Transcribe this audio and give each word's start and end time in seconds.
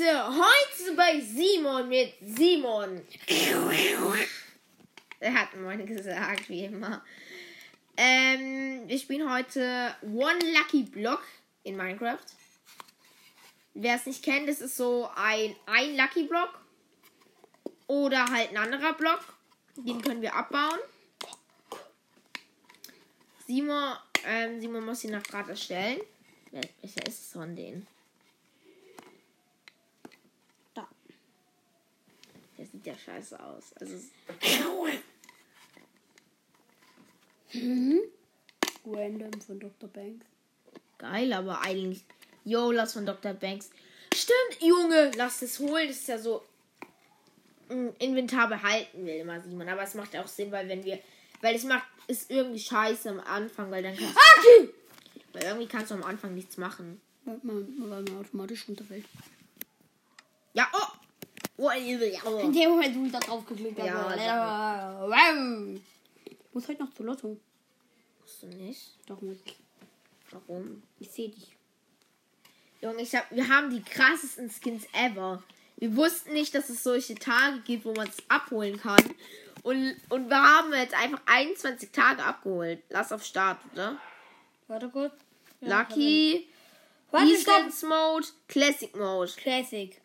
Leute, 0.00 0.28
heute 0.28 0.96
bei 0.96 1.20
Simon 1.20 1.88
mit 1.88 2.14
Simon. 2.22 3.02
Er 5.18 5.34
hat 5.34 5.54
moin 5.60 5.84
gesagt, 5.84 6.48
wie 6.48 6.64
immer. 6.64 7.04
Ähm, 7.96 8.88
wir 8.88 8.98
spielen 8.98 9.30
heute 9.30 9.94
One 10.02 10.38
Lucky 10.54 10.84
Block 10.84 11.22
in 11.64 11.76
Minecraft. 11.76 12.18
Wer 13.74 13.96
es 13.96 14.06
nicht 14.06 14.24
kennt, 14.24 14.48
das 14.48 14.62
ist 14.62 14.76
so 14.76 15.08
ein, 15.14 15.54
ein 15.66 15.96
Lucky 15.96 16.22
Block. 16.24 16.58
Oder 17.86 18.24
halt 18.30 18.50
ein 18.50 18.56
anderer 18.56 18.94
Block. 18.94 19.20
Den 19.76 20.00
können 20.00 20.22
wir 20.22 20.34
abbauen. 20.34 20.78
Simon, 23.46 23.96
ähm, 24.24 24.60
Simon 24.60 24.84
muss 24.86 25.04
ihn 25.04 25.10
nach 25.10 25.22
gerade 25.24 25.50
erstellen. 25.50 26.00
Welcher 26.52 27.06
ist 27.06 27.20
es 27.20 27.32
von 27.32 27.54
denen? 27.54 27.86
Da. 30.74 30.88
Der 32.58 32.66
sieht 32.80 32.86
ja 32.86 32.98
scheiße 32.98 33.38
aus. 33.40 33.72
Also, 33.80 33.96
Random 38.86 39.40
von 39.40 39.60
Dr. 39.60 39.88
Banks. 39.88 40.26
geil, 40.98 41.32
aber 41.32 41.60
eigentlich. 41.62 42.04
Yo, 42.44 42.70
lass 42.70 42.94
von 42.94 43.06
Dr. 43.06 43.34
Banks. 43.34 43.70
Stimmt, 44.14 44.62
Junge, 44.62 45.10
lass 45.16 45.42
es 45.42 45.58
holen. 45.58 45.88
Das 45.88 45.96
ist 45.96 46.08
ja 46.08 46.18
so. 46.18 46.42
ein 47.68 47.94
Inventar 47.98 48.48
behalten 48.48 49.04
will 49.04 49.16
immer 49.16 49.40
Simon. 49.40 49.68
Aber 49.68 49.82
es 49.82 49.94
macht 49.94 50.16
auch 50.16 50.28
Sinn, 50.28 50.50
weil 50.50 50.68
wenn 50.68 50.84
wir. 50.84 50.98
Weil 51.40 51.54
es 51.54 51.64
macht. 51.64 51.86
Ist 52.06 52.30
irgendwie 52.30 52.58
scheiße 52.58 53.08
am 53.08 53.20
Anfang, 53.20 53.70
weil 53.70 53.84
dann 53.84 53.96
kannst 53.96 54.16
Aki! 54.16 54.70
Weil 55.32 55.44
irgendwie 55.44 55.68
kannst 55.68 55.92
du 55.92 55.94
am 55.94 56.02
Anfang 56.02 56.34
nichts 56.34 56.56
machen. 56.56 57.00
Weil 57.24 57.38
man, 57.44 57.68
weil 57.78 58.02
man 58.02 58.18
automatisch 58.18 58.66
runterfällt. 58.66 59.04
Ja, 60.54 60.68
oh! 60.72 60.89
Oh, 61.62 61.70
ja, 61.70 62.40
In 62.40 62.52
dem 62.54 62.70
Moment, 62.70 62.96
wo 62.96 63.04
ich 63.04 63.12
da 63.12 63.20
drauf 63.20 63.44
geklickt 63.44 63.78
Ja, 63.78 63.92
habe. 63.92 65.10
Wow. 65.10 65.80
Ich 66.24 66.36
muss 66.54 66.66
heute 66.66 66.82
noch 66.84 66.94
zu 66.94 67.02
Lotto. 67.02 67.36
Musst 68.22 68.42
du 68.42 68.46
nicht? 68.46 68.80
Doch 69.06 69.20
muss 69.20 69.36
ich. 69.44 69.56
Warum? 70.30 70.82
Ich 70.98 71.10
sehe 71.10 71.28
dich. 71.28 71.54
Junge, 72.80 73.02
ich 73.02 73.14
hab, 73.14 73.30
wir 73.30 73.46
haben 73.46 73.68
die 73.68 73.82
krassesten 73.82 74.48
Skins 74.50 74.86
ever. 74.94 75.42
Wir 75.76 75.94
wussten 75.96 76.32
nicht, 76.32 76.54
dass 76.54 76.70
es 76.70 76.82
solche 76.82 77.14
Tage 77.14 77.60
gibt, 77.60 77.84
wo 77.84 77.92
man 77.92 78.08
es 78.08 78.16
abholen 78.28 78.80
kann. 78.80 79.02
Und, 79.62 79.96
und 80.08 80.30
wir 80.30 80.42
haben 80.42 80.72
jetzt 80.72 80.94
einfach 80.94 81.20
21 81.26 81.90
Tage 81.90 82.22
abgeholt. 82.22 82.82
Lass 82.88 83.12
auf 83.12 83.22
Start, 83.22 83.58
oder? 83.74 83.98
Warte 84.66 84.88
kurz. 84.88 85.12
Lucky, 85.60 86.48
Warte. 87.10 87.26
Defense 87.26 87.86
Mode, 87.86 88.26
Classic 88.48 88.96
Mode. 88.96 89.32
Classic. 89.36 90.00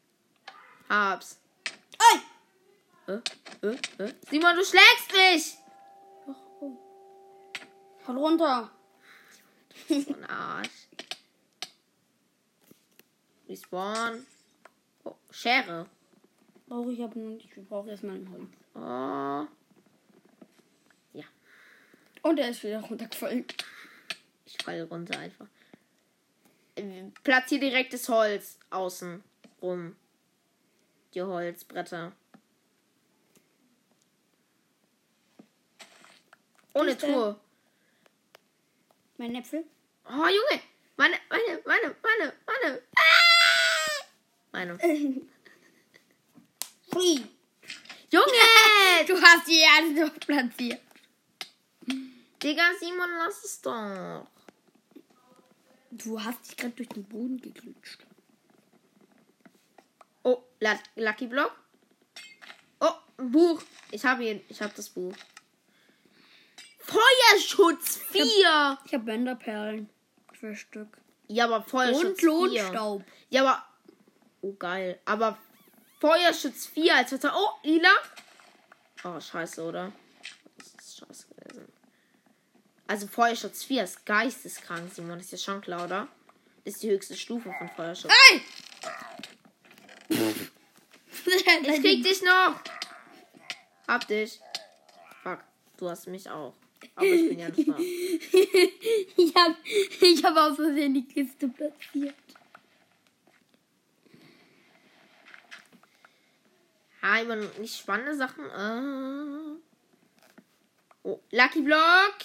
Hab's. 0.90 1.38
Ey! 2.00 3.14
Äh, 3.14 3.68
äh, 3.68 4.04
äh. 4.04 4.14
Simon, 4.30 4.56
du 4.56 4.64
schlägst 4.64 5.12
mich! 5.14 5.58
Ach, 6.28 6.36
oh. 6.62 6.78
Fall 8.00 8.18
runter. 8.18 8.72
So 9.88 10.14
ein 10.14 10.26
Arsch. 10.26 10.88
Respawn. 13.48 14.26
Oh, 15.04 15.16
Schere. 15.30 15.88
Brauche 16.68 16.92
ich 16.92 17.04
aber 17.04 17.20
nicht. 17.20 17.56
Wir 17.56 17.64
brauchen 17.64 17.90
erstmal 17.90 18.16
ein 18.16 18.32
Holz. 18.32 18.50
Oh. 18.74 19.48
Und 22.26 22.40
er 22.40 22.50
ist 22.50 22.64
wieder 22.64 22.82
runtergefallen. 22.82 23.46
Ich 24.48 24.58
falle 24.64 24.84
runter 24.86 25.20
einfach. 25.20 25.46
Äh, 26.74 27.04
Platzier 27.24 27.60
direkt 27.60 27.94
das 27.94 28.10
Holz 28.10 28.58
außen 28.72 29.24
rum. 29.62 29.96
Die 31.16 31.22
Holzbretter. 31.22 32.12
Ohne 36.74 36.98
Tour. 36.98 37.40
Mein 39.18 39.34
Äpfel? 39.36 39.64
Oh, 40.06 40.28
Junge. 40.28 40.62
Meine, 40.98 41.16
meine, 41.30 41.62
meine, 41.66 41.96
meine, 42.04 42.34
meine. 42.46 42.82
Ah! 42.98 44.04
Meine. 44.52 44.78
Junge! 46.94 47.32
Du 49.08 49.22
hast 49.22 49.48
die 49.48 49.60
Erde 49.60 50.10
doch 50.10 50.20
platziert. 50.20 50.82
Digga, 52.42 52.72
Simon, 52.80 53.10
lass 53.18 53.44
es 53.44 53.62
doch. 53.62 54.26
Du 55.92 56.22
hast 56.22 56.48
dich 56.48 56.58
gerade 56.58 56.74
durch 56.74 56.90
den 56.90 57.04
Boden 57.04 57.40
geklutscht. 57.40 58.06
Lucky 60.96 61.28
Block. 61.28 61.52
Oh, 62.80 62.92
ein 63.18 63.32
Buch. 63.32 63.62
Ich 63.92 64.04
habe 64.06 64.24
ihn. 64.26 64.42
Ich 64.50 64.62
habe 64.62 64.74
das 64.76 64.90
Buch. 64.90 65.14
Feuerschutz 66.80 67.98
4. 67.98 68.78
Ich 68.86 68.94
habe 68.94 69.00
Bänderperlen. 69.00 69.90
Vier 70.40 70.56
Stück. 70.56 70.98
Ja, 71.28 71.46
aber 71.46 71.64
Feuerschutz 71.64 72.04
Und 72.04 72.20
4. 72.20 72.30
Lohnstaub. 72.30 73.04
Ja, 73.30 73.42
aber. 73.42 73.66
Oh, 74.42 74.54
geil. 74.54 75.00
Aber 75.06 75.38
Feuerschutz 76.00 76.68
4 76.68 76.96
als 76.96 77.12
Wetter. 77.12 77.34
Oh, 77.36 77.50
lila. 77.64 77.90
Oh, 79.04 79.20
scheiße, 79.20 79.64
oder? 79.64 79.92
Das 80.58 80.68
ist 80.68 80.98
scheiße 80.98 81.28
gewesen. 81.28 81.72
Also, 82.88 83.08
Feuerschutz 83.08 83.64
4 83.64 83.84
ist 83.84 84.06
geisteskrank, 84.06 84.94
Simon. 84.94 85.18
Das 85.18 85.26
ist 85.26 85.32
ja 85.32 85.38
schon 85.54 85.62
klar, 85.62 85.86
oder? 85.86 86.08
Das 86.64 86.76
ist 86.76 86.84
die 86.84 86.92
höchste 86.92 87.16
Stufe 87.16 87.54
von 87.58 87.70
Feuerschutz. 87.70 88.14
Ey! 88.30 88.42
Ich 91.28 91.82
krieg 91.82 92.04
dich 92.04 92.22
noch. 92.22 92.60
Hab 93.88 94.08
dich. 94.08 94.40
Fuck, 95.24 95.40
du 95.78 95.90
hast 95.90 96.08
mich 96.08 96.30
auch. 96.30 96.54
Aber 96.96 97.06
ich 97.06 97.30
bin 97.30 97.40
ja 97.40 97.50
nicht 97.50 97.68
da. 97.68 97.78
ich 99.18 99.36
habe 99.36 99.56
ich 99.64 100.24
hab 100.24 100.38
aus 100.38 100.56
Versehen 100.56 100.94
die 100.94 101.08
Kiste 101.08 101.48
platziert. 101.48 102.14
Ha, 107.02 107.20
immer 107.20 107.36
nicht 107.36 107.78
spannende 107.78 108.16
Sachen. 108.16 108.46
Äh. 108.46 109.60
Oh, 111.04 111.20
Lucky 111.32 111.62
Block. 111.62 112.16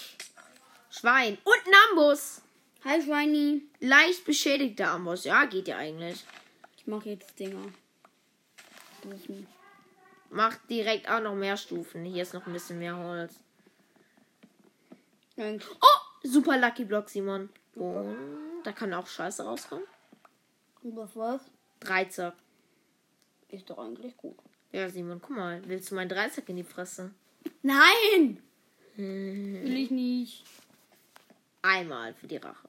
Schwein. 0.91 1.39
Und 1.45 1.67
ein 1.67 1.75
Amboss. 1.91 2.43
Hi, 2.85 3.03
Schweini. 3.03 3.63
Leicht 3.81 4.25
beschädigter 4.25 4.93
Amboss. 4.93 5.25
Ja, 5.25 5.45
geht 5.45 5.69
ja 5.69 5.77
eigentlich. 5.77 6.25
Ich 6.81 6.87
mache 6.87 7.11
jetzt 7.11 7.39
Dinger. 7.39 7.63
Stufen. 9.01 9.47
Macht 10.31 10.61
direkt 10.71 11.11
auch 11.11 11.21
noch 11.21 11.35
mehr 11.35 11.59
Stufen. 11.59 12.07
Hier 12.07 12.23
ist 12.23 12.33
noch 12.33 12.47
ein 12.47 12.55
bisschen 12.55 12.79
mehr 12.79 12.97
Holz. 12.97 13.35
Nein. 15.37 15.61
Oh, 15.83 16.27
super 16.27 16.57
Lucky 16.57 16.87
Block, 16.87 17.11
Simon. 17.11 17.51
Und 17.75 18.63
da 18.65 18.73
kann 18.73 18.95
auch 18.95 19.07
Scheiße 19.07 19.45
rauskommen. 19.45 19.85
Was 20.83 21.15
war's? 21.17 21.43
Dreizack. 21.81 22.35
Ist 23.49 23.69
doch 23.69 23.77
eigentlich 23.77 24.17
gut. 24.17 24.39
Ja, 24.73 24.89
Simon, 24.89 25.21
guck 25.21 25.37
mal. 25.37 25.61
Willst 25.67 25.91
du 25.91 25.97
meinen 25.97 26.09
Dreizack 26.09 26.49
in 26.49 26.57
die 26.57 26.65
Fresse? 26.65 27.11
Nein! 27.61 28.43
Hm. 28.97 29.65
Will 29.65 29.77
ich 29.77 29.91
nicht. 29.91 30.45
Einmal 31.61 32.15
für 32.15 32.27
die 32.27 32.39
Rache. 32.39 32.67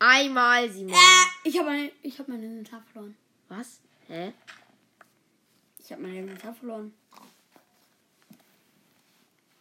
Einmal, 0.00 0.68
Simon. 0.70 0.94
Äh, 0.94 1.48
ich 1.48 1.56
habe 1.58 1.68
meine, 1.68 1.92
ich 2.02 2.18
habe 2.18 2.32
meine 2.32 2.46
Inventar 2.46 2.82
verloren. 2.92 3.14
Was? 3.48 3.80
Hä? 4.08 4.32
Ich 5.78 5.92
habe 5.92 6.02
meine 6.02 6.18
Inventar 6.20 6.54
verloren. 6.54 6.92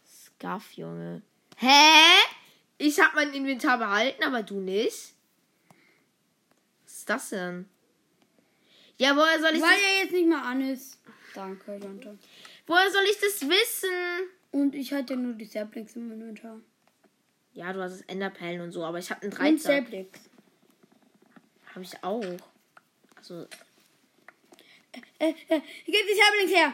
Scuff, 0.07 0.71
Junge. 0.73 1.21
Hä? 1.57 1.67
Ich 2.77 2.99
hab 2.99 3.13
mein 3.15 3.33
Inventar 3.33 3.77
behalten, 3.77 4.23
aber 4.23 4.41
du 4.43 4.61
nicht? 4.61 5.13
Was 6.85 6.93
ist 6.99 7.09
das 7.09 7.29
denn? 7.29 7.67
Ja, 8.97 9.15
woher 9.15 9.39
soll 9.39 9.55
ich 9.55 9.61
Weil 9.61 9.69
das, 9.71 9.81
er 9.81 10.03
jetzt 10.03 10.13
nicht 10.13 10.27
mehr 10.27 10.41
an 10.43 10.61
ist. 10.61 10.99
Danke, 11.33 11.77
Dante. 11.79 12.17
woher 12.65 12.89
soll 12.91 13.03
ich 13.03 13.17
das 13.19 13.41
wissen? 13.49 13.89
Und 14.51 14.73
ich 14.75 14.93
hatte 14.93 15.15
nur 15.17 15.33
die 15.33 15.45
Saplings 15.45 15.95
im 15.97 16.11
Inventar. 16.11 16.59
Ja, 17.53 17.73
du 17.73 17.81
hast 17.81 18.01
Enderperlen 18.09 18.61
und 18.61 18.71
so, 18.71 18.85
aber 18.85 18.99
ich 18.99 19.09
habe 19.11 19.21
einen 19.23 19.31
Und 19.31 19.37
Dreizack. 19.39 19.83
Saplings. 19.85 20.28
Habe 21.79 21.85
ich 21.85 22.03
auch. 22.03 22.47
Also, 23.15 23.47
Äh, 25.17 25.29
äh, 25.47 25.61
gib 25.85 25.95
die 25.95 26.19
Saplings 26.19 26.51
her! 26.53 26.73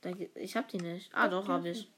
da, 0.00 0.12
ich 0.36 0.56
hab 0.56 0.68
die 0.68 0.78
nicht. 0.78 1.10
Ah, 1.12 1.28
doch, 1.28 1.46
habe 1.46 1.68
ich. 1.70 1.90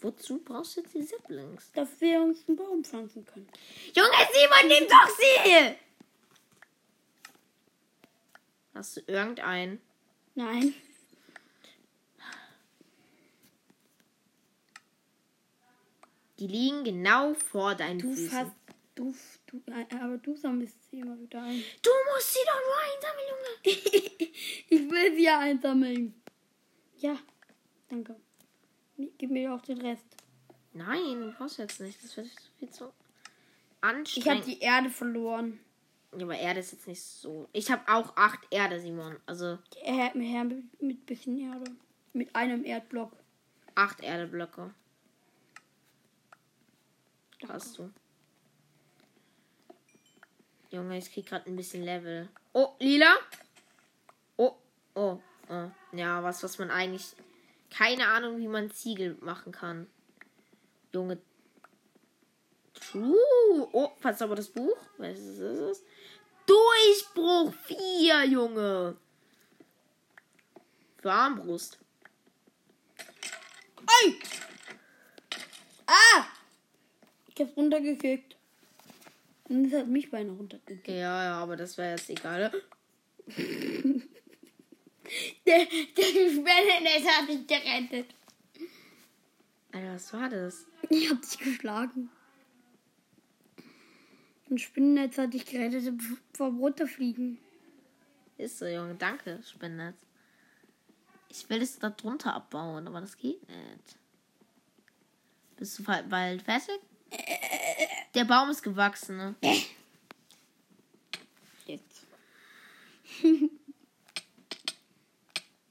Wozu 0.00 0.38
brauchst 0.44 0.76
du 0.76 0.80
jetzt 0.82 0.94
die 0.94 1.02
Siblings? 1.02 1.72
Dass 1.72 2.00
wir 2.00 2.20
uns 2.22 2.46
einen 2.46 2.56
Baum 2.56 2.84
pflanzen 2.84 3.24
können. 3.24 3.48
Junge, 3.94 4.10
Simon, 4.32 4.68
nimm 4.68 4.88
doch 4.88 5.08
sie! 5.08 5.76
Hast 8.74 8.96
du 8.96 9.00
irgendeinen? 9.08 9.80
Nein. 10.36 10.72
Die 16.38 16.46
liegen 16.46 16.84
genau 16.84 17.34
vor 17.34 17.74
deinen 17.74 17.98
Du 17.98 18.14
Füßen. 18.14 18.30
fast. 18.30 18.52
Du, 18.94 19.14
Du, 19.50 19.60
aber 20.00 20.18
du 20.18 20.36
sammelst 20.36 20.90
sie 20.90 21.00
immer 21.00 21.18
wieder 21.18 21.42
ein. 21.42 21.62
Du 21.82 21.90
musst 22.12 22.32
sie 22.34 22.38
doch 22.46 22.60
nur 22.66 22.78
einsammeln, 22.94 23.26
Junge. 23.30 24.30
Ich 24.72 24.90
will 24.90 25.16
sie 25.16 25.24
ja 25.24 25.38
einsammeln. 25.40 26.14
Ja, 26.98 27.18
danke. 27.88 28.14
Gib 29.18 29.30
mir 29.30 29.52
auch 29.52 29.62
den 29.62 29.80
Rest. 29.80 30.04
Nein, 30.72 31.20
du 31.20 31.32
brauchst 31.32 31.58
jetzt 31.58 31.80
nicht. 31.80 32.02
Das 32.04 32.16
wird 32.16 32.28
viel 32.58 32.70
zu 32.70 32.84
Ich 32.84 33.82
habe 33.82 33.98
anstrengend. 33.98 34.46
die 34.46 34.60
Erde 34.60 34.90
verloren. 34.90 35.58
Ja, 36.16 36.22
aber 36.24 36.36
Erde 36.38 36.60
ist 36.60 36.72
jetzt 36.72 36.86
nicht 36.86 37.02
so. 37.02 37.48
Ich 37.52 37.70
habe 37.70 37.82
auch 37.92 38.16
acht 38.16 38.40
Erde, 38.50 38.80
Simon. 38.80 39.16
Also 39.26 39.58
Her, 39.76 40.12
her 40.12 40.44
mit, 40.44 40.80
mit 40.82 41.06
bisschen 41.06 41.36
Erde. 41.38 41.70
Mit 42.12 42.34
einem 42.36 42.64
Erdblock. 42.64 43.12
acht 43.74 44.00
Erdeblöcke. 44.02 44.72
Hast 47.48 47.78
du. 47.78 47.90
Junge, 50.70 50.98
ich 50.98 51.12
krieg 51.12 51.26
gerade 51.26 51.50
ein 51.50 51.56
bisschen 51.56 51.82
Level. 51.82 52.28
Oh, 52.52 52.74
lila. 52.78 53.16
Oh, 54.36 54.54
oh, 54.94 55.18
oh. 55.48 55.70
Ja, 55.92 56.22
was, 56.22 56.42
was 56.44 56.58
man 56.58 56.70
eigentlich. 56.70 57.16
Keine 57.70 58.06
Ahnung, 58.06 58.38
wie 58.38 58.48
man 58.48 58.70
Ziegel 58.70 59.16
machen 59.20 59.52
kann. 59.52 59.88
Junge. 60.92 61.18
True. 62.74 63.68
Oh, 63.72 63.90
was 64.00 64.22
aber 64.22 64.36
das 64.36 64.48
Buch? 64.48 64.76
Was 64.98 65.18
ist 65.18 65.38
es? 65.38 65.84
Durchbruch 66.46 67.52
4, 67.64 68.24
Junge. 68.24 68.96
Für 70.98 71.12
Armbrust. 71.12 71.78
Ei! 73.86 74.14
Ah! 75.86 76.26
Ich 77.28 77.40
hab's 77.40 77.56
runtergekickt. 77.56 78.36
Und 79.50 79.64
es 79.64 79.72
hat 79.72 79.88
mich 79.88 80.10
beinahe 80.10 80.36
runtergekickt. 80.36 80.88
Ja, 80.88 81.24
ja, 81.24 81.34
aber 81.42 81.56
das 81.56 81.76
wäre 81.76 81.90
jetzt 81.90 82.08
egal. 82.08 82.52
Der, 85.44 85.66
der 85.66 86.04
Spinnennetz 86.04 87.04
hat 87.04 87.28
dich 87.28 87.44
gerettet. 87.44 88.14
Alter, 89.72 89.94
was 89.94 90.12
war 90.12 90.28
das? 90.28 90.66
Ich 90.88 91.10
hab 91.10 91.20
dich 91.20 91.36
geschlagen. 91.36 92.10
Ein 94.48 94.58
Spinnennetz 94.58 95.18
hat 95.18 95.34
dich 95.34 95.46
gerettet 95.46 96.00
vor 96.32 96.52
runterfliegen. 96.52 97.38
Ist 98.38 98.58
so, 98.58 98.66
Junge. 98.66 98.94
Danke, 98.94 99.40
Spinnnetz. 99.42 99.96
Ich 101.28 101.50
will 101.50 101.60
es 101.60 101.80
da 101.80 101.90
drunter 101.90 102.34
abbauen, 102.34 102.86
aber 102.86 103.00
das 103.00 103.16
geht 103.16 103.40
nicht. 103.48 103.98
Bist 105.56 105.80
du 105.80 105.82
bald 105.82 106.42
fertig? 106.42 106.78
Der 108.14 108.24
Baum 108.24 108.50
ist 108.50 108.62
gewachsen, 108.62 109.16
ne? 109.16 109.34
Jetzt. 111.66 112.06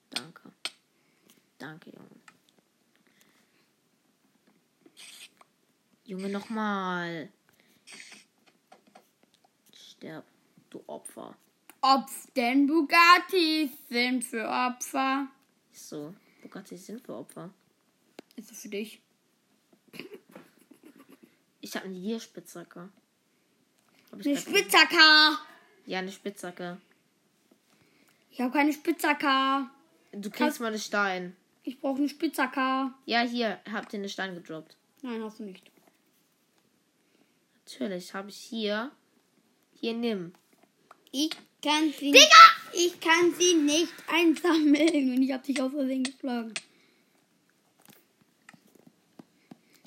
Danke. 0.10 0.52
Danke, 1.58 1.90
Junge. 1.90 2.10
Junge, 6.06 6.30
nochmal. 6.30 7.30
Sterb, 9.74 10.26
du 10.70 10.84
Opfer. 10.88 11.36
Opf, 11.82 12.28
denn 12.36 12.68
Bugattis 12.68 13.72
sind 13.90 14.24
für 14.24 14.48
Opfer. 14.48 15.28
Ist 15.72 15.90
so. 15.90 16.14
Bugatti 16.42 16.78
sind 16.78 17.02
für 17.02 17.16
Opfer. 17.16 17.50
Ist 18.36 18.52
das 18.52 18.62
für 18.62 18.70
dich? 18.70 19.02
Ich 21.62 21.76
habe 21.76 21.86
eine 21.86 21.98
ich 21.98 22.08
Eine 24.12 24.38
Spitzhacke. 24.38 25.38
Ja, 25.86 26.00
eine 26.00 26.12
Spitzhacke. 26.12 26.80
Ich 28.32 28.42
habe 28.42 28.52
keine 28.52 28.74
Spitzhacke. 28.74 29.70
Du 30.12 30.30
kriegst 30.30 30.60
mal 30.60 30.68
einen 30.68 30.80
Stein. 30.80 31.36
Ich 31.64 31.80
brauche 31.80 31.98
eine 31.98 32.10
Spitzhacke. 32.10 32.94
Ja, 33.06 33.22
hier, 33.22 33.60
habt 33.72 33.94
ihr 33.94 34.00
einen 34.00 34.10
Stein 34.10 34.34
gedroppt. 34.34 34.76
Nein, 35.02 35.24
hast 35.24 35.40
du 35.40 35.44
nicht. 35.44 35.70
Natürlich, 37.66 38.14
habe 38.14 38.30
ich 38.30 38.38
hier. 38.38 38.92
Hier, 39.74 39.94
nimm. 39.94 40.34
Ich 41.12 41.32
kann 41.62 41.94
sie 41.98 42.12
nicht. 42.12 42.32
Ich 42.74 43.00
kann 43.00 43.34
sie 43.38 43.56
nicht 43.56 43.94
einsammeln. 44.08 45.16
Und 45.16 45.22
ich 45.22 45.32
habe 45.32 45.44
dich 45.44 45.62
aus 45.62 45.72
Versehen 45.72 46.04
geschlagen. 46.04 46.54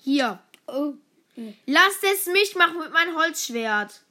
Hier. 0.00 0.42
Oh. 0.66 0.94
Lass 1.67 2.02
es 2.02 2.26
mich 2.26 2.55
machen 2.56 2.79
mit 2.79 2.93
meinem 2.93 3.17
Holzschwert. 3.17 4.02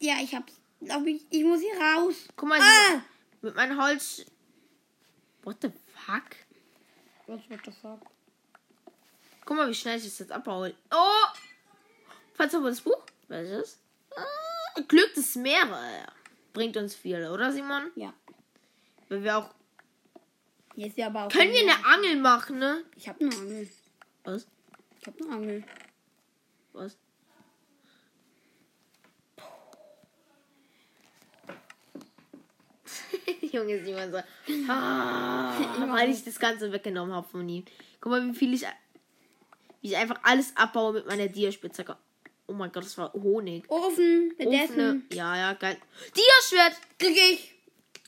Ja, 0.00 0.16
ich 0.22 0.34
hab's. 0.34 0.52
Glaub 0.80 1.06
ich, 1.06 1.24
ich 1.30 1.44
muss 1.44 1.60
hier 1.60 1.80
raus. 1.80 2.14
Guck 2.36 2.48
mal, 2.48 2.60
Ah! 2.60 3.00
Mit 3.40 3.54
meinem 3.54 3.80
Holz. 3.80 4.24
What 5.42 5.56
the 5.62 5.70
fuck? 5.94 6.36
Was 7.26 7.40
what 7.48 7.60
the 7.64 7.70
fuck? 7.70 8.00
Guck 9.44 9.56
mal, 9.56 9.68
wie 9.68 9.74
schnell 9.74 9.98
ich 9.98 10.04
das 10.04 10.18
jetzt 10.18 10.32
abbaue. 10.32 10.74
Oh! 10.90 11.26
Das 12.36 12.80
Buch? 12.80 13.04
Welches? 13.28 13.78
Ah, 14.16 14.80
Glück 14.88 15.14
des 15.14 15.36
Meeres. 15.36 16.06
Bringt 16.52 16.76
uns 16.76 16.94
viel, 16.94 17.26
oder 17.28 17.52
Simon? 17.52 17.90
Ja. 17.94 18.12
Weil 19.08 19.22
wir 19.22 19.38
auch. 19.38 19.50
Jetzt 20.74 20.98
ja 20.98 21.06
aber 21.06 21.26
auch. 21.26 21.28
Können 21.30 21.52
wir 21.52 21.60
eine 21.60 21.84
Angel 21.86 22.16
machen, 22.16 22.58
ne? 22.58 22.84
Ich 22.96 23.08
hab 23.08 23.20
eine 23.20 23.34
Angel. 23.34 23.68
Was? 24.24 24.46
Ich 25.00 25.06
hab 25.06 25.20
eine 25.20 25.30
Angel. 25.30 25.64
Was? 26.74 26.96
Junge 33.52 33.84
Simon 33.84 34.10
so. 34.10 34.18
Ah, 34.68 35.54
weil 35.88 36.10
ich 36.10 36.24
das 36.24 36.38
Ganze 36.38 36.72
weggenommen 36.72 37.14
habe 37.14 37.28
von 37.28 37.48
ihm. 37.48 37.64
Guck 38.00 38.10
mal, 38.10 38.26
wie 38.26 38.34
viel 38.34 38.52
ich. 38.54 38.62
Wie 39.80 39.88
ich 39.88 39.96
einfach 39.96 40.18
alles 40.22 40.56
abbaue 40.56 40.94
mit 40.94 41.06
meiner 41.06 41.28
Dia-Spitzhacke. 41.28 41.96
Oh 42.46 42.52
mein 42.52 42.72
Gott, 42.72 42.84
das 42.84 42.98
war 42.98 43.12
Honig. 43.12 43.64
Ofen 43.70 44.34
Offene. 44.38 45.02
Ja, 45.12 45.36
ja, 45.36 45.52
geil. 45.54 45.78
Dia-Schwert! 46.14 46.74
Krieg 46.98 47.16
ich. 47.16 47.54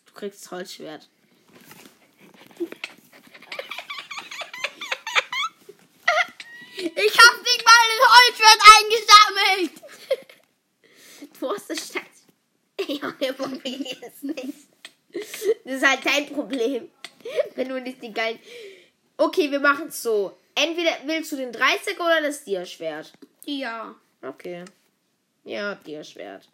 Du 0.06 0.12
kriegst 0.12 0.50
Holzschwert. 0.50 1.08
Ich 6.76 7.18
ein 8.26 8.34
Holzschwert 8.34 8.60
eingesammelt. 8.78 9.72
Du 11.38 11.50
hast 11.50 11.70
das 11.70 11.86
Stadt. 11.86 12.04
Junge, 12.86 13.32
probier 13.32 13.96
es 14.02 14.22
nicht. 14.22 14.68
Das 15.64 15.74
ist 15.74 15.86
halt 15.86 16.04
dein 16.04 16.26
Problem. 16.26 16.90
Wenn 17.54 17.68
du 17.68 17.80
nicht 17.80 18.02
die 18.02 18.12
geilen. 18.12 18.38
Okay, 19.16 19.50
wir 19.50 19.60
machen 19.60 19.88
es 19.88 20.02
so. 20.02 20.36
Entweder 20.54 20.98
willst 21.04 21.32
du 21.32 21.36
den 21.36 21.52
30er 21.52 21.96
oder 21.96 22.22
das 22.22 22.44
Dia-Schwert. 22.44 23.12
Ja. 23.44 23.94
Okay. 24.22 24.64
Ja, 25.44 25.74
Dia-Schwert. 25.74 26.48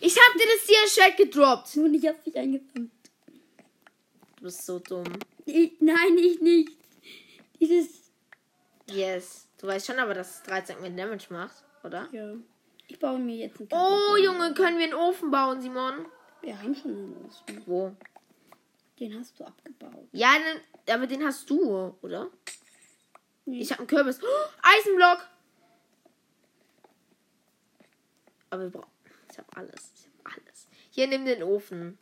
Ich 0.00 0.16
hab 0.16 0.32
dir 0.34 0.46
das 0.46 0.66
Dia-Schwert 0.66 1.16
gedroppt. 1.16 1.76
Und 1.76 1.94
ich 1.94 2.06
hab 2.06 2.22
dich 2.24 2.36
eingesammelt. 2.36 2.90
Du 4.36 4.44
bist 4.44 4.64
so 4.64 4.78
dumm. 4.78 5.04
Ich, 5.44 5.72
nein, 5.80 6.16
ich 6.18 6.40
nicht. 6.40 6.72
Dieses. 7.58 7.99
Yes. 9.00 9.48
Du 9.58 9.66
weißt 9.66 9.86
schon 9.86 9.98
aber, 9.98 10.14
dass 10.14 10.36
es 10.36 10.42
13 10.42 10.80
mit 10.82 10.98
Damage 10.98 11.26
macht, 11.30 11.64
oder? 11.82 12.08
Ja. 12.12 12.34
Ich 12.86 12.98
baue 12.98 13.18
mir 13.18 13.36
jetzt 13.36 13.58
einen 13.60 13.68
Oh. 13.72 14.16
Junge, 14.16 14.52
können 14.52 14.78
wir 14.78 14.84
einen 14.84 14.94
Ofen 14.94 15.30
bauen, 15.30 15.60
Simon? 15.62 16.06
Wir 16.42 16.60
haben 16.60 16.74
schon 16.74 16.90
einen 16.90 17.24
Ofen. 17.24 17.62
Wo? 17.66 17.96
Den 18.98 19.18
hast 19.18 19.38
du 19.38 19.44
abgebaut. 19.44 20.08
Ja, 20.12 20.34
den, 20.38 20.94
aber 20.94 21.06
den 21.06 21.24
hast 21.24 21.48
du, 21.48 21.96
oder? 22.02 22.28
Nee. 23.46 23.60
Ich 23.60 23.70
habe 23.70 23.80
einen 23.80 23.88
Kürbis. 23.88 24.20
Oh, 24.22 24.50
Eisenblock. 24.62 25.26
Aber 28.50 28.62
wir 28.64 28.70
brauchen. 28.70 28.90
Ich 29.30 29.38
habe 29.38 29.48
alles. 29.56 29.92
Ich 29.96 30.06
habe 30.06 30.36
alles. 30.36 30.68
Hier, 30.90 31.06
nimm 31.06 31.24
den 31.24 31.42
Ofen. 31.42 31.96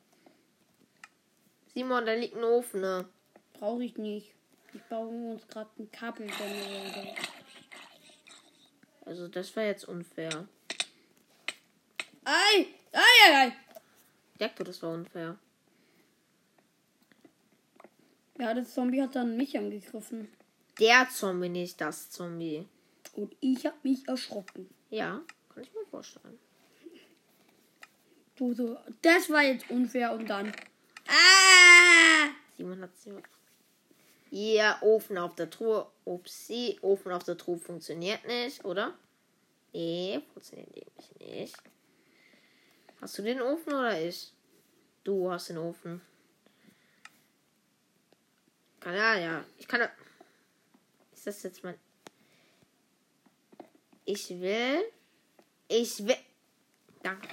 Simon, 1.74 2.06
da 2.06 2.14
liegt 2.14 2.34
ein 2.34 2.44
Ofen, 2.44 2.80
ne? 2.80 3.08
Brauche 3.52 3.84
ich 3.84 3.96
nicht. 3.98 4.34
Ich 4.72 4.82
baue 4.84 5.32
uns 5.32 5.46
gerade 5.48 5.70
einen 5.78 5.90
Kabelgenerator. 5.90 7.14
Also, 9.06 9.28
das 9.28 9.56
war 9.56 9.64
jetzt 9.64 9.88
unfair. 9.88 10.46
Ei! 12.24 12.66
Ei, 12.92 13.00
ei, 13.26 13.46
ei! 13.46 13.52
Jacko, 14.38 14.64
das 14.64 14.82
war 14.82 14.92
unfair. 14.92 15.38
Ja, 18.38 18.54
das 18.54 18.74
Zombie 18.74 19.02
hat 19.02 19.16
dann 19.16 19.36
mich 19.36 19.56
angegriffen. 19.56 20.28
Der 20.78 21.08
Zombie, 21.08 21.48
nicht 21.48 21.80
das 21.80 22.10
Zombie. 22.10 22.68
Und 23.14 23.34
ich 23.40 23.66
habe 23.66 23.76
mich 23.82 24.06
erschrocken. 24.06 24.68
Ja, 24.90 25.22
kann 25.48 25.62
ich 25.62 25.72
mir 25.74 25.86
vorstellen. 25.90 26.38
Du 28.36 28.54
so, 28.54 28.78
das 29.02 29.28
war 29.30 29.42
jetzt 29.42 29.68
unfair 29.70 30.12
und 30.12 30.28
dann. 30.28 30.52
Ah! 31.08 32.28
Simon 32.56 32.80
hat 32.80 32.96
sie. 32.96 33.12
Ja, 34.30 34.78
Ofen 34.82 35.18
auf 35.18 35.34
der 35.34 35.50
Truhe. 35.50 35.86
Upsi, 36.04 36.78
Ofen 36.82 37.12
auf 37.12 37.24
der 37.24 37.36
Truhe 37.36 37.58
funktioniert 37.58 38.26
nicht, 38.26 38.64
oder? 38.64 38.94
Nee, 39.72 40.20
funktioniert 40.32 40.74
nämlich 40.74 41.14
nicht. 41.20 41.56
Hast 43.00 43.16
du 43.18 43.22
den 43.22 43.40
Ofen 43.40 43.72
oder 43.72 44.00
ich? 44.00 44.32
Du 45.04 45.30
hast 45.30 45.48
den 45.48 45.58
Ofen. 45.58 46.00
Kann 48.80 48.94
ja, 48.94 49.16
ja. 49.16 49.44
Ich 49.58 49.68
kann. 49.68 49.88
Ist 51.12 51.26
das 51.26 51.42
jetzt 51.42 51.62
mein. 51.64 51.78
Ich 54.04 54.30
will. 54.30 54.84
Ich 55.68 56.06
will. 56.06 56.16
Danke. 57.02 57.28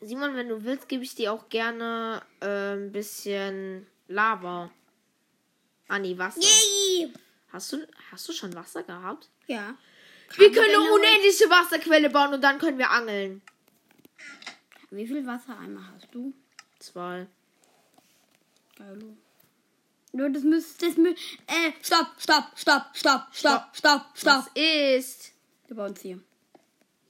Simon, 0.00 0.36
wenn 0.36 0.48
du 0.48 0.64
willst, 0.64 0.88
gebe 0.88 1.04
ich 1.04 1.14
dir 1.14 1.32
auch 1.32 1.48
gerne 1.48 2.22
äh, 2.40 2.74
ein 2.74 2.92
bisschen 2.92 3.86
Lava. 4.08 4.70
Anni, 5.88 6.18
Wasser. 6.18 6.40
Yay! 6.40 7.12
Hast 7.52 7.72
du, 7.72 7.86
hast 8.10 8.28
du 8.28 8.32
schon 8.32 8.54
Wasser 8.54 8.82
gehabt? 8.82 9.28
Ja. 9.46 9.76
Wir 10.36 10.48
Kann 10.48 10.56
können 10.56 10.72
denn 10.72 10.80
eine 10.80 10.92
unendliche 10.92 11.48
Wasserquelle 11.48 12.10
bauen 12.10 12.34
und 12.34 12.42
dann 12.42 12.58
können 12.58 12.78
wir 12.78 12.90
angeln. 12.90 13.42
Wie 14.90 15.06
viel 15.06 15.26
Wassereimer 15.26 15.92
hast 15.94 16.08
du? 16.12 16.32
Zwei. 16.78 17.26
Geilo. 18.76 19.16
Nur 20.12 20.30
das 20.30 20.42
müsste. 20.42 20.86
Das 20.86 20.96
mü 20.96 21.10
äh, 21.10 21.72
stopp, 21.82 22.08
stopp, 22.18 22.52
stopp, 22.56 22.84
stopp, 22.94 23.26
stopp, 23.32 23.76
stopp, 23.76 24.02
stopp. 24.14 24.44
Was 24.44 24.48
ist? 24.54 25.32
Wir 25.66 25.76
bauen 25.76 25.92
es 25.92 26.00
hier. 26.00 26.20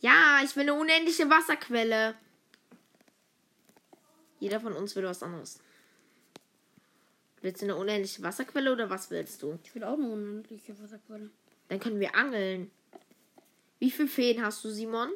Ja, 0.00 0.40
ich 0.44 0.54
will 0.56 0.62
eine 0.62 0.74
unendliche 0.74 1.28
Wasserquelle. 1.28 2.16
Jeder 4.38 4.60
von 4.60 4.72
uns 4.72 4.94
will 4.96 5.04
was 5.04 5.22
anderes. 5.22 5.60
Willst 7.42 7.62
du 7.62 7.66
eine 7.66 7.76
unendliche 7.76 8.22
Wasserquelle 8.22 8.72
oder 8.72 8.90
was 8.90 9.10
willst 9.10 9.42
du? 9.42 9.58
Ich 9.62 9.74
will 9.74 9.84
auch 9.84 9.94
eine 9.94 10.08
unendliche 10.08 10.78
Wasserquelle. 10.82 11.30
Dann 11.68 11.80
können 11.80 12.00
wir 12.00 12.14
angeln. 12.14 12.70
Wie 13.78 13.90
viele 13.90 14.08
Fäden 14.08 14.44
hast 14.44 14.64
du, 14.64 14.70
Simon? 14.70 15.10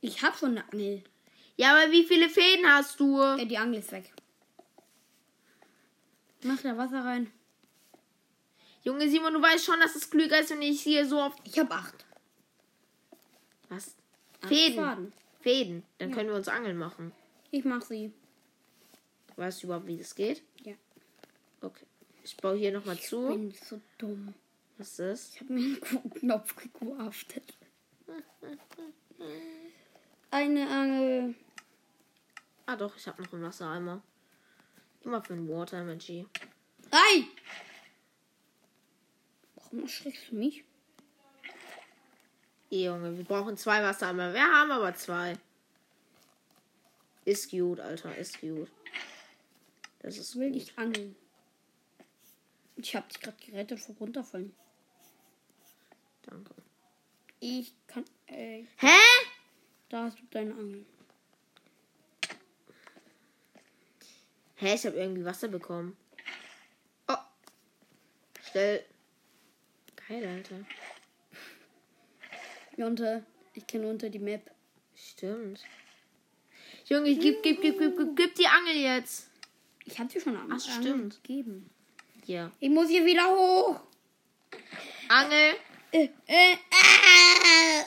Ich 0.00 0.22
hab 0.22 0.36
schon 0.36 0.52
eine 0.52 0.72
Angel. 0.72 1.02
Ja, 1.56 1.76
aber 1.76 1.92
wie 1.92 2.04
viele 2.04 2.28
Fäden 2.28 2.66
hast 2.66 3.00
du? 3.00 3.20
Äh, 3.20 3.46
die 3.46 3.58
Angel 3.58 3.80
ist 3.80 3.92
weg. 3.92 4.12
Mach 6.42 6.60
da 6.62 6.76
Wasser 6.76 7.04
rein. 7.04 7.30
Junge 8.82 9.08
Simon, 9.08 9.34
du 9.34 9.42
weißt 9.42 9.64
schon, 9.64 9.80
dass 9.80 9.96
es 9.96 10.10
klüger 10.10 10.38
ist, 10.38 10.50
wenn 10.50 10.62
ich 10.62 10.80
hier 10.82 11.06
so 11.06 11.20
oft. 11.20 11.38
Ich 11.44 11.58
hab 11.58 11.72
acht. 11.72 12.04
Was? 13.68 13.96
Acht 14.40 14.48
Fäden. 14.48 14.76
Faden. 14.76 15.12
Fäden. 15.40 15.82
Dann 15.98 16.12
können 16.12 16.28
wir 16.28 16.36
uns 16.36 16.48
angeln 16.48 16.76
machen. 16.76 17.12
Ich 17.50 17.64
mach 17.64 17.82
sie. 17.82 18.12
Weißt 19.36 19.62
du 19.62 19.66
überhaupt, 19.66 19.86
wie 19.86 19.98
das 19.98 20.14
geht? 20.14 20.42
Ja. 20.64 20.72
Okay. 21.60 21.84
Ich 22.24 22.36
baue 22.38 22.56
hier 22.56 22.72
nochmal 22.72 22.94
Ich 22.96 23.02
zu. 23.06 23.28
bin 23.28 23.52
so 23.52 23.80
dumm. 23.98 24.34
Was 24.78 24.88
ist 24.90 24.98
das? 24.98 25.30
Ich 25.34 25.40
habe 25.40 25.52
mir 25.52 25.60
einen 25.64 25.80
guten 25.80 26.10
Knopf 26.10 26.56
gecraftet. 26.56 27.54
Eine 30.30 30.68
Angel. 30.68 31.34
Ah 32.66 32.76
doch, 32.76 32.96
ich 32.96 33.06
habe 33.06 33.22
noch 33.22 33.32
einen 33.32 33.42
Wassereimer. 33.42 34.02
Immer 35.04 35.22
für 35.22 35.34
einen 35.34 35.48
Water 35.48 35.78
Energy. 35.80 36.26
Ei! 36.90 37.24
Warum 39.54 39.82
erschreckst 39.82 40.30
du 40.30 40.36
mich? 40.36 40.64
Eh, 42.70 42.84
Junge, 42.86 43.16
wir 43.16 43.24
brauchen 43.24 43.56
zwei 43.56 43.82
Wassereimer. 43.82 44.32
Wir 44.32 44.42
haben 44.42 44.70
aber 44.72 44.94
zwei. 44.94 45.38
Ist 47.24 47.50
gut, 47.50 47.80
Alter, 47.80 48.16
ist 48.16 48.40
gut. 48.40 48.68
Das 50.06 50.18
ist 50.18 50.36
will 50.36 50.50
nicht 50.50 50.78
angeln. 50.78 51.16
Ich 52.76 52.94
hab 52.94 53.08
dich 53.08 53.18
gerade 53.18 53.36
gerettet 53.44 53.80
vor 53.80 53.96
runterfallen. 53.96 54.54
Danke. 56.22 56.54
Ich 57.40 57.74
kann. 57.88 58.04
Äh, 58.28 58.66
Hä? 58.76 58.96
da 59.88 60.04
hast 60.04 60.20
du 60.20 60.22
deine 60.30 60.54
Angel. 60.54 60.86
Hä, 64.54 64.74
ich 64.74 64.86
habe 64.86 64.96
irgendwie 64.96 65.24
Wasser 65.24 65.48
bekommen. 65.48 65.96
Oh. 67.08 67.16
Schnell. 68.48 68.84
Geil, 70.06 70.24
Alter. 70.24 70.64
Jonte, 72.76 73.26
ich 73.54 73.66
kenne 73.66 73.90
unter 73.90 74.08
die 74.08 74.20
Map. 74.20 74.54
Stimmt. 74.94 75.64
Junge, 76.84 77.12
gib, 77.16 77.42
gib, 77.42 77.60
gib, 77.60 77.76
gib, 77.76 77.96
gib, 77.96 78.14
gib 78.16 78.34
die 78.36 78.46
Angel 78.46 78.76
jetzt. 78.76 79.30
Ich 79.86 79.98
hatte 79.98 80.20
schon 80.20 80.36
eine 80.36 80.44
Ach, 80.52 80.68
Angel 80.68 80.82
stimmt. 80.82 81.22
gegeben. 81.22 81.70
Hier. 82.24 82.50
Ich 82.58 82.68
muss 82.68 82.88
hier 82.88 83.04
wieder 83.06 83.28
hoch. 83.28 83.80
Angel. 85.08 85.54
Äh, 85.92 86.08
äh, 86.26 86.52
äh. 86.52 87.84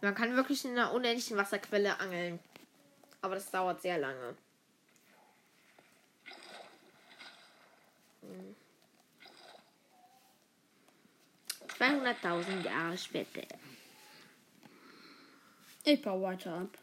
Man 0.00 0.14
kann 0.14 0.34
wirklich 0.34 0.64
in 0.64 0.72
einer 0.72 0.92
unendlichen 0.92 1.36
Wasserquelle 1.36 2.00
angeln. 2.00 2.40
Aber 3.20 3.34
das 3.34 3.50
dauert 3.50 3.82
sehr 3.82 3.98
lange. 3.98 4.34
Hm. 8.22 8.56
200.000 11.78 12.64
Jahre 12.64 12.96
später. 12.96 13.42
Ich 15.84 16.00
baue 16.00 16.22
weiter 16.22 16.54
ab. 16.54 16.78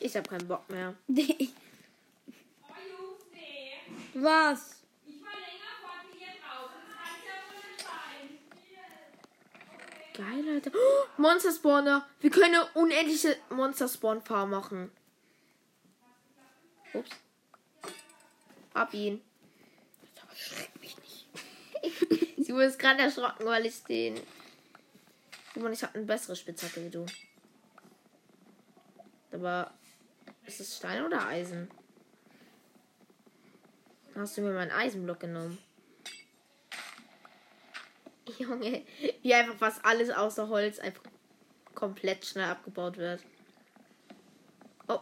Ich 0.00 0.16
habe 0.16 0.28
keinen 0.28 0.48
Bock 0.48 0.68
mehr. 0.70 0.94
Was? 4.18 4.76
Geil, 10.14 10.48
Alter. 10.48 10.70
Oh, 10.74 11.20
Monster 11.20 11.52
Spawner. 11.52 12.08
Wir 12.20 12.30
können 12.30 12.54
eine 12.54 12.64
unendliche 12.72 13.36
Monster 13.50 13.86
Spawn 13.86 14.22
Farm 14.22 14.48
machen. 14.48 14.90
Ups. 16.94 17.10
Hab 18.74 18.94
ihn. 18.94 19.20
Aber 20.22 20.34
schreck 20.34 20.70
mich 20.80 20.96
nicht. 20.96 21.26
Sie 22.46 22.54
wurde 22.54 22.74
gerade 22.78 23.02
erschrocken, 23.02 23.44
weil 23.44 23.66
ich 23.66 23.84
den. 23.84 24.18
Simon, 25.52 25.74
ich 25.74 25.82
habe 25.82 25.94
eine 25.96 26.06
bessere 26.06 26.34
Spitzhacke 26.34 26.82
wie 26.82 26.90
du. 26.90 27.04
Aber 29.32 29.74
ist 30.46 30.60
es 30.60 30.78
Stein 30.78 31.04
oder 31.04 31.26
Eisen? 31.26 31.70
Hast 34.16 34.36
du 34.38 34.42
mir 34.42 34.52
meinen 34.52 34.70
Eisenblock 34.70 35.20
genommen? 35.20 35.58
Junge, 38.38 38.84
wie 39.22 39.34
einfach 39.34 39.56
fast 39.56 39.84
alles 39.84 40.10
außer 40.10 40.48
Holz 40.48 40.78
einfach 40.78 41.02
komplett 41.74 42.24
schnell 42.24 42.50
abgebaut 42.50 42.96
wird. 42.96 43.22
Oh, 44.88 45.00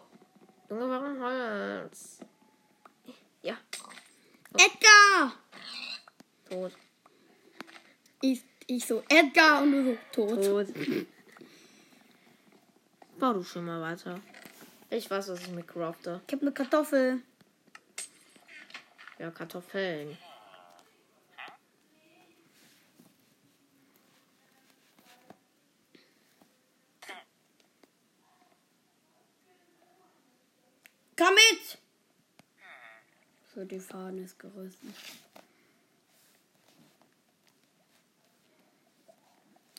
Junge, 0.68 0.88
warum 0.88 1.22
Holz? 1.22 2.18
Ja, 3.42 3.56
Edgar! 4.54 5.32
tot. 6.54 6.72
Ich, 8.20 8.42
ich 8.66 8.84
so, 8.86 9.02
Edgar 9.08 9.62
und 9.62 9.72
du 9.72 9.84
so, 9.84 9.96
tot. 10.12 10.44
Tot. 10.44 10.66
Bau 13.18 13.32
du 13.32 13.42
schon 13.42 13.64
mal 13.64 13.80
weiter. 13.80 14.20
Ich 14.90 15.10
weiß, 15.10 15.28
was 15.28 15.40
ich 15.40 15.50
mit 15.50 15.68
crafte. 15.68 16.20
Ich 16.26 16.32
hab 16.32 16.42
eine 16.42 16.52
Kartoffel. 16.52 17.22
Ja, 19.24 19.30
Kartoffeln. 19.30 20.18
Komm 31.16 31.34
mit! 31.34 31.78
So, 33.54 33.64
die 33.64 33.80
Fahne 33.80 34.24
ist 34.24 34.38
gerissen. 34.38 34.94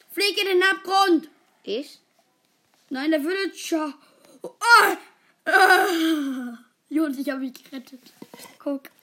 Flieg 0.09 0.39
in 0.39 0.47
den 0.47 0.63
Abgrund! 0.63 1.29
Ich? 1.61 1.99
Nein, 2.89 3.11
der 3.11 3.21
Villager. 3.21 3.93
Oh, 4.41 4.55
ah, 4.59 4.97
ah. 5.45 6.57
Jungs, 6.89 7.19
ich 7.19 7.29
habe 7.29 7.41
mich 7.41 7.63
gerettet. 7.63 8.01
Guck. 8.57 8.94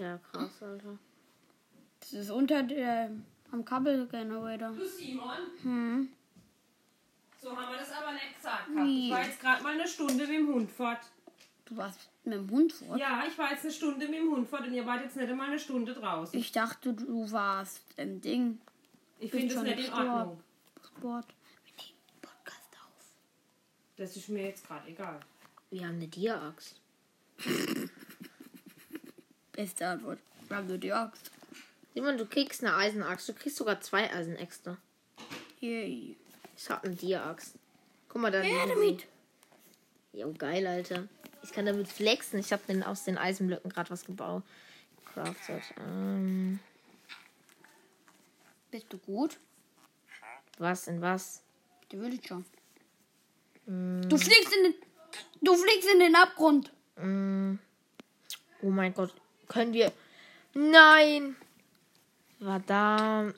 Ja, 0.00 0.18
krass, 0.18 0.62
Alter. 0.62 0.98
Das 2.00 2.12
ist 2.12 2.30
unter 2.30 2.62
der. 2.62 3.10
am 3.52 3.64
Kabelgenerator. 3.64 4.70
Du 4.70 4.86
Simon, 4.86 5.36
Hm. 5.62 6.08
so 7.42 7.56
haben 7.56 7.70
wir 7.72 7.78
das 7.78 7.92
aber 7.92 8.12
nicht 8.12 8.36
gesagt. 8.36 8.68
Nee. 8.74 9.06
Ich 9.06 9.10
war 9.10 9.24
jetzt 9.24 9.40
gerade 9.40 9.62
mal 9.62 9.72
eine 9.74 9.86
Stunde 9.88 10.14
mit 10.14 10.28
dem 10.28 10.46
Hund 10.48 10.70
fort. 10.70 11.00
Du 11.66 11.76
warst 11.76 12.08
mit 12.24 12.34
dem 12.34 12.50
Hund 12.50 12.72
fort? 12.72 12.98
Ja, 12.98 13.24
ich 13.28 13.36
war 13.36 13.50
jetzt 13.50 13.64
eine 13.64 13.72
Stunde 13.72 14.06
mit 14.08 14.18
dem 14.18 14.30
Hund 14.30 14.48
fort 14.48 14.66
und 14.66 14.72
ihr 14.72 14.86
wart 14.86 15.02
jetzt 15.02 15.16
nicht 15.16 15.28
einmal 15.28 15.48
eine 15.48 15.58
Stunde 15.58 15.92
draußen. 15.94 16.38
Ich 16.38 16.50
dachte, 16.52 16.94
du 16.94 17.30
warst 17.30 17.82
im 17.96 18.20
Ding. 18.20 18.58
Ich 19.18 19.30
bin 19.30 19.40
finde 19.40 19.54
das 19.54 19.62
schon 19.62 19.64
nicht 19.64 19.78
in 19.78 19.84
gestorben. 19.86 20.10
Ordnung. 20.10 20.40
Sport. 20.96 21.26
Wir 21.64 21.72
nehmen 21.84 21.98
Podcast 22.22 22.72
auf. 22.80 23.12
Das 23.96 24.16
ist 24.16 24.28
mir 24.28 24.44
jetzt 24.46 24.66
gerade 24.66 24.88
egal. 24.88 25.20
Wir 25.70 25.86
haben 25.86 25.96
eine 25.96 26.08
Dia-Axt. 26.08 26.80
Beste 29.60 29.86
Antwort. 29.86 30.18
Wir 30.48 30.56
haben 30.56 30.68
nur 30.68 30.78
die 30.78 30.90
Axt. 30.90 31.30
Simon, 31.92 32.16
du 32.16 32.24
kriegst 32.24 32.64
eine 32.64 32.74
Eisenaxt. 32.76 33.28
Du 33.28 33.34
kriegst 33.34 33.58
sogar 33.58 33.78
zwei 33.82 34.10
Eisenäxte. 34.10 34.78
Yay. 35.60 36.16
Ich 36.56 36.70
hab 36.70 36.82
eine 36.82 36.94
Dia-Axt. 36.94 37.56
Guck 38.08 38.22
mal 38.22 38.30
da. 38.30 38.42
Ja, 38.42 38.64
damit. 38.66 39.06
Jo, 40.14 40.32
geil, 40.32 40.66
Alter. 40.66 41.06
Ich 41.42 41.52
kann 41.52 41.66
damit 41.66 41.88
flexen. 41.88 42.40
Ich 42.40 42.54
hab 42.54 42.66
den 42.68 42.82
aus 42.82 43.04
den 43.04 43.18
Eisenblöcken 43.18 43.70
gerade 43.70 43.90
was 43.90 44.06
gebaut. 44.06 44.44
Crafted. 45.12 45.62
Ähm, 45.78 46.58
Bist 48.70 48.86
du 48.88 48.96
gut? 48.96 49.38
was 50.56 50.88
in 50.88 51.02
was? 51.02 51.42
Der 51.92 51.98
würde 51.98 52.18
schon. 52.26 52.46
Du 53.66 54.16
fliegst 54.16 54.54
in 54.56 54.72
den. 54.72 54.74
Du 55.42 55.54
fliegst 55.54 55.90
in 55.92 55.98
den 55.98 56.16
Abgrund. 56.16 56.72
Mm. 56.96 57.56
Oh 58.62 58.70
mein 58.70 58.94
Gott. 58.94 59.19
Können 59.50 59.72
wir. 59.72 59.92
Nein! 60.54 61.34
Verdammt. 62.38 63.34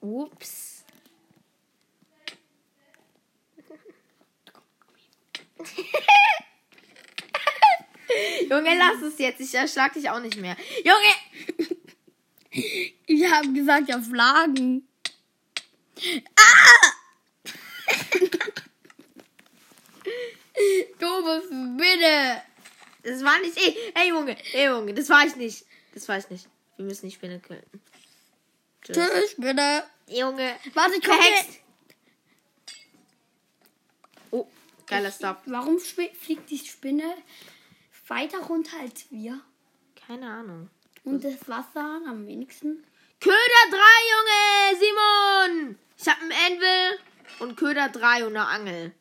Ups. 0.00 0.84
Junge, 8.50 8.76
lass 8.76 9.02
es 9.02 9.18
jetzt. 9.18 9.40
Ich 9.40 9.54
erschlag 9.54 9.92
dich 9.92 10.10
auch 10.10 10.20
nicht 10.20 10.38
mehr. 10.38 10.56
Junge! 10.84 11.14
Ich 13.06 13.30
habe 13.30 13.52
gesagt, 13.52 13.88
ja, 13.88 14.00
Flagen. 14.00 14.88
Ah! 16.36 16.86
Doofe 21.06 21.42
Spinne. 21.46 22.42
Das 23.02 23.22
war 23.24 23.38
nicht 23.40 23.56
ich. 23.56 23.76
Hey 23.94 24.08
Junge, 24.08 24.36
hey 24.52 24.66
Junge, 24.66 24.92
das 24.94 25.08
war 25.08 25.24
ich 25.24 25.36
nicht. 25.36 25.64
Das 25.94 26.08
war 26.08 26.18
ich 26.18 26.28
nicht. 26.30 26.48
Wir 26.76 26.84
müssen 26.84 27.06
die 27.08 27.14
Spinne 27.14 27.38
killen. 27.40 27.62
Tschüss. 28.82 28.96
Tschüss, 28.96 29.30
Spinne. 29.30 29.84
Junge. 30.08 30.56
Warte, 30.74 30.96
ich 30.96 31.04
komme. 31.04 31.18
Oh, 34.30 34.46
geiler 34.86 35.10
Stop. 35.12 35.42
Warum 35.46 35.78
fliegt 35.78 36.50
die 36.50 36.58
Spinne 36.58 37.14
weiter 38.08 38.38
runter 38.38 38.76
als 38.80 39.06
wir? 39.10 39.40
Keine 40.06 40.28
Ahnung. 40.28 40.70
Und 41.04 41.24
das 41.24 41.48
Wasser 41.48 42.00
am 42.06 42.26
wenigsten? 42.26 42.84
Köder 43.20 43.36
3, 43.70 43.78
Junge! 44.12 44.80
Simon! 44.80 45.78
Ich 45.98 46.08
hab 46.08 46.20
einen 46.20 46.32
Anvil 46.32 46.98
und 47.38 47.56
Köder 47.56 47.88
3 47.88 48.26
und 48.26 48.36
eine 48.36 48.46
Angel. 48.46 48.92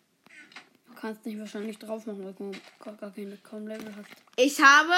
Du 1.05 1.09
kannst 1.11 1.25
nicht 1.27 1.37
wahrscheinlich 1.37 1.77
drauf 1.77 2.07
machen, 2.07 2.25
weil 2.25 2.33
du 2.33 2.51
gar 2.83 3.11
keine 3.11 3.37
kaum 3.37 3.67
Level 3.67 3.95
hast. 3.95 4.09
Ich 4.37 4.59
habe. 4.59 4.91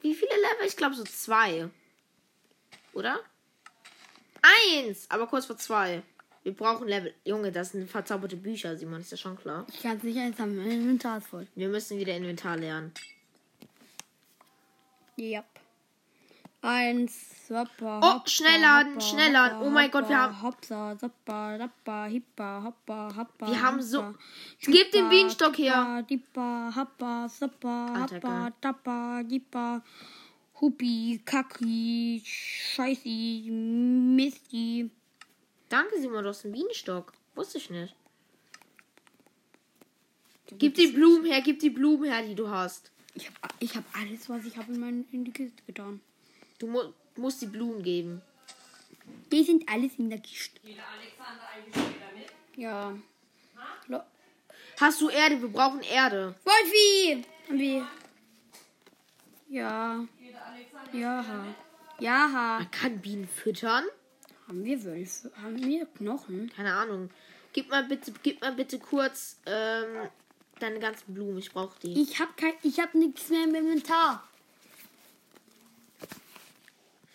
Wie 0.00 0.14
viele 0.14 0.30
Level? 0.30 0.66
Ich 0.66 0.74
glaube 0.74 0.94
so 0.94 1.04
zwei. 1.04 1.68
Oder? 2.94 3.20
Eins! 4.40 5.04
Aber 5.10 5.26
kurz 5.26 5.44
vor 5.44 5.58
zwei. 5.58 6.02
Wir 6.44 6.54
brauchen 6.54 6.88
Level. 6.88 7.12
Junge, 7.26 7.52
das 7.52 7.72
sind 7.72 7.90
verzauberte 7.90 8.36
Bücher, 8.36 8.74
Simon, 8.78 9.02
ist 9.02 9.10
ja 9.10 9.18
schon 9.18 9.36
klar. 9.36 9.66
Ich 9.68 9.82
kann 9.82 9.98
es 9.98 10.02
nicht 10.02 10.18
eins 10.18 10.38
haben, 10.38 10.56
mein 10.56 10.70
Inventar 10.70 11.18
ist 11.18 11.26
voll. 11.26 11.46
Wir 11.54 11.68
müssen 11.68 11.98
wieder 11.98 12.16
Inventar 12.16 12.56
lernen. 12.56 12.94
Yep. 15.18 15.44
Eins, 16.66 17.12
hoppa, 17.50 18.00
Oh, 18.02 18.14
hoppa, 18.14 18.28
schnell 18.28 18.60
laden, 18.60 18.92
hoppa, 18.94 19.00
schnell 19.04 19.32
laden. 19.32 19.58
hoppa, 19.58 19.66
Oh 19.66 19.70
mein 19.70 19.90
Gott, 19.90 20.08
wir 20.08 20.16
hoppa, 20.16 20.32
haben- 20.32 20.42
Hopsa, 20.42 20.96
sappa, 20.98 21.58
sappa, 21.58 22.06
hippa, 22.06 22.62
hoppa, 22.64 23.14
hoppa. 23.16 23.46
Wir 23.48 23.60
haben 23.62 23.76
hoppa, 23.80 23.82
so- 23.82 24.14
Gib 24.72 24.90
den 24.92 25.08
Bienenstock 25.10 25.58
her. 25.58 25.76
hoppa, 25.76 26.02
Dippa, 26.02 26.72
hoppa, 26.74 27.26
Alter, 27.94 28.16
hoppa, 28.16 28.52
tappa, 28.62 29.22
dippa, 29.24 29.82
huppi, 30.60 31.20
kacki, 31.24 32.22
scheißi, 32.24 33.50
misti. 33.50 34.90
Danke, 35.68 36.00
Simon, 36.00 36.22
du 36.22 36.30
hast 36.30 36.44
einen 36.44 36.54
Bienenstock. 36.54 37.12
Wusste 37.34 37.58
ich 37.58 37.68
nicht. 37.68 37.94
Gib 40.58 40.74
die 40.76 40.86
Blumen 40.88 41.26
her, 41.26 41.40
gib 41.42 41.58
die 41.58 41.70
Blumen 41.70 42.10
her, 42.10 42.22
die 42.22 42.34
du 42.34 42.48
hast. 42.48 42.90
Ich 43.14 43.26
habe 43.26 43.36
ich 43.60 43.76
hab 43.76 43.84
alles, 43.96 44.28
was 44.30 44.44
ich 44.46 44.56
habe 44.56 44.72
in, 44.72 45.04
in 45.10 45.24
die 45.24 45.30
Kiste 45.32 45.62
getan. 45.66 46.00
Du 46.64 46.70
mu 46.70 46.80
musst 47.16 47.42
die 47.42 47.46
Blumen 47.46 47.82
geben. 47.82 48.22
Die 49.30 49.44
sind 49.44 49.68
alles 49.68 49.98
in 49.98 50.08
der 50.08 50.20
Kiste. 50.20 50.58
Jeder 50.62 50.82
Alexander 50.96 51.42
eigentlich 51.54 51.74
später 51.74 52.10
mit. 52.16 52.58
Ja. 52.58 52.94
Lo 53.88 54.00
Hast 54.80 55.00
du 55.02 55.10
Erde? 55.10 55.42
Wir 55.42 55.48
brauchen 55.48 55.82
Erde. 55.82 56.34
Wolfi! 56.42 57.22
Haben 57.46 57.58
wir. 57.58 57.86
Ja. 59.50 60.06
Ja. 60.94 61.44
Ja. 62.00 62.28
Man 62.58 62.70
kann 62.70 62.98
Bienen 62.98 63.28
füttern? 63.28 63.84
Haben 64.48 64.64
wir 64.64 64.82
Wölfe? 64.84 65.30
Haben 65.42 65.62
wir 65.62 65.84
Knochen? 65.84 66.50
Keine 66.56 66.72
Ahnung. 66.72 67.10
Gib 67.52 67.68
mal 67.68 67.84
bitte, 67.84 68.10
gib 68.22 68.40
mal 68.40 68.52
bitte 68.52 68.78
kurz 68.78 69.36
ähm, 69.44 70.08
deine 70.60 70.78
ganzen 70.78 71.12
Blumen. 71.12 71.36
Ich 71.36 71.52
brauche 71.52 71.78
die. 71.82 72.00
Ich 72.00 72.18
hab 72.18 72.34
kein. 72.38 72.54
Ich 72.62 72.80
hab 72.80 72.94
nichts 72.94 73.28
mehr 73.28 73.44
im 73.44 73.54
Inventar. 73.54 74.26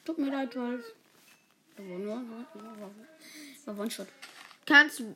Tut 0.09 0.17
mir 0.17 0.31
leid, 0.31 0.55
Wolf. 0.55 0.83
Da 1.77 1.83
war 3.67 3.79
One-Shot. 3.79 4.07
Kannst 4.65 5.01
du. 5.01 5.15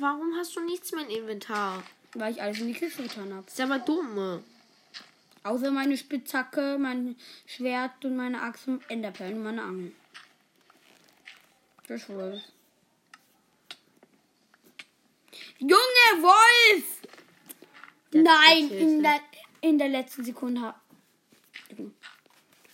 Warum 0.00 0.34
hast 0.38 0.56
du 0.56 0.60
nichts 0.60 0.90
mehr 0.92 1.04
im 1.04 1.10
Inventar? 1.10 1.82
Weil 2.14 2.32
ich 2.32 2.40
alles 2.40 2.58
in 2.60 2.68
die 2.68 2.72
Kiste 2.72 3.02
getan 3.02 3.30
habe. 3.30 3.44
Das 3.44 3.52
ist 3.52 3.60
aber 3.60 3.78
dumm. 3.80 4.42
Außer 5.42 5.70
meine 5.70 5.98
Spitzhacke, 5.98 6.78
mein 6.80 7.14
Schwert 7.44 8.02
und 8.06 8.16
meine 8.16 8.40
Axt 8.40 8.68
und 8.68 8.82
Enderperlen 8.88 9.36
und 9.36 9.42
meine 9.42 9.62
Angel. 9.64 9.92
Das 11.86 12.08
war's. 12.08 12.40
Junge 15.58 16.22
Wolf! 16.22 17.02
Der 18.14 18.22
Nein, 18.22 18.70
in 18.70 19.02
der, 19.02 19.20
in 19.60 19.76
der 19.76 19.88
letzten 19.88 20.24
Sekunde. 20.24 20.74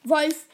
Wolf! 0.04 0.46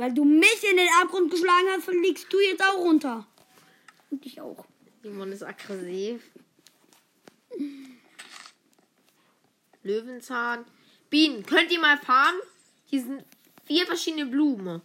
Weil 0.00 0.14
du 0.14 0.24
mich 0.24 0.64
in 0.64 0.78
den 0.78 0.88
Abgrund 1.02 1.30
geschlagen 1.30 1.66
hast, 1.76 1.84
fliegst 1.84 2.32
du 2.32 2.40
jetzt 2.40 2.64
auch 2.64 2.78
runter. 2.78 3.26
Und 4.08 4.24
ich 4.24 4.40
auch. 4.40 4.64
Simon 5.02 5.30
ist 5.30 5.42
aggressiv. 5.42 6.22
Löwenzahn. 9.82 10.64
Bienen, 11.10 11.44
könnt 11.44 11.70
ihr 11.70 11.80
mal 11.80 11.98
farmen? 11.98 12.40
Hier 12.86 13.02
sind 13.02 13.24
vier 13.66 13.84
verschiedene 13.84 14.24
Blumen. 14.24 14.80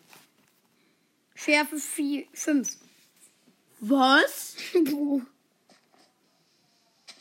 Schärfe 1.33 1.77
5. 1.79 2.77
Was? 3.79 4.57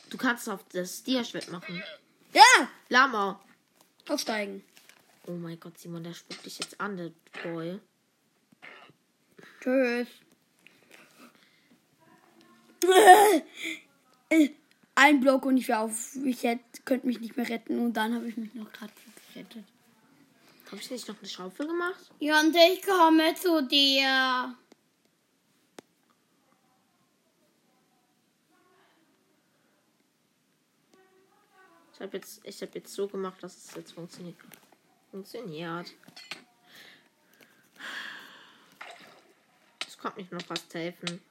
Du 0.09 0.17
kannst 0.17 0.49
auf 0.49 0.63
das 0.71 1.03
Dia-Schwert 1.03 1.49
machen. 1.49 1.81
ja! 2.33 2.69
Lama. 2.89 3.39
Aufsteigen. 4.07 4.63
Oh 5.27 5.31
mein 5.31 5.59
Gott, 5.59 5.77
Simon, 5.77 6.03
der 6.03 6.13
spuckt 6.13 6.45
dich 6.45 6.59
jetzt 6.59 6.79
an, 6.79 6.97
der 6.97 7.11
Boy. 7.43 7.79
Tschüss. 9.59 10.07
Ein 14.93 15.19
Block 15.19 15.45
und 15.45 15.57
ich 15.57 15.67
wäre 15.67 15.79
auf. 15.79 16.15
Ich 16.23 16.43
hätte, 16.43 16.81
könnte 16.85 17.07
mich 17.07 17.19
nicht 17.19 17.35
mehr 17.35 17.49
retten 17.49 17.79
und 17.79 17.93
dann 17.93 18.13
habe 18.13 18.27
ich 18.27 18.37
mich 18.37 18.53
noch 18.53 18.71
gerade 18.71 18.93
gerettet. 19.33 19.63
Habe 20.67 20.77
ich 20.77 20.91
nicht 20.91 21.07
noch 21.07 21.17
eine 21.17 21.27
Schaufel 21.27 21.67
gemacht? 21.67 22.11
Ja, 22.19 22.39
und 22.41 22.55
ich 22.55 22.83
komme 22.83 23.33
zu 23.35 23.67
dir. 23.67 24.55
Ich 31.93 32.01
habe 32.01 32.17
jetzt, 32.17 32.41
ich 32.43 32.61
hab 32.61 32.75
jetzt 32.75 32.93
so 32.93 33.07
gemacht, 33.07 33.41
dass 33.41 33.55
es 33.55 33.75
jetzt 33.75 33.93
funktioniert. 33.93 34.35
Funktioniert. 35.15 35.93
Es 39.87 39.97
kommt 39.97 40.17
nicht 40.17 40.29
noch 40.29 40.41
was 40.49 40.61
helfen. 40.73 41.21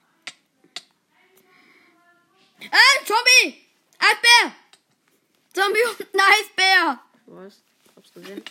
Ah, 2.70 3.04
Zombie! 3.04 3.66
Eisbär! 3.98 4.56
Zombie 5.52 5.82
und 5.82 6.14
ein 6.14 6.20
Eisbär! 6.20 6.98
Was? 7.26 7.60
Ich 7.84 7.94
hab's 7.94 8.14
gesehen. 8.14 8.42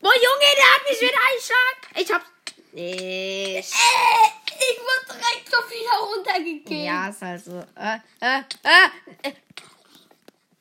Boah, 0.00 0.14
Junge, 0.14 0.54
der 0.56 0.74
hat 0.74 0.82
mich 0.88 1.00
wieder 1.02 1.18
einschlag. 1.30 1.76
Ich 1.94 2.10
hab's. 2.10 2.26
Nee. 2.72 3.58
Äh, 3.58 3.60
ich 3.60 4.80
wurde 4.80 5.20
direkt 5.20 5.50
so 5.50 5.62
viel 5.68 5.86
heruntergekickt. 5.86 6.70
Ja, 6.70 7.08
ist 7.10 7.20
halt 7.20 7.44
so. 7.44 7.58
Äh, 7.74 7.98
äh, 8.20 8.38
äh, 8.62 9.28
äh. 9.28 9.34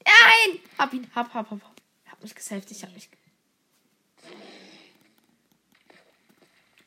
Nein! 0.05 0.59
Hab 0.77 0.93
ihn, 0.93 1.09
hab, 1.15 1.33
hab, 1.33 1.49
hab. 1.49 1.61
hab. 1.61 1.75
Hab 2.11 2.21
mich 2.21 2.35
gesaved, 2.35 2.69
ich 2.69 2.83
hab 2.83 2.91
mich. 2.91 3.09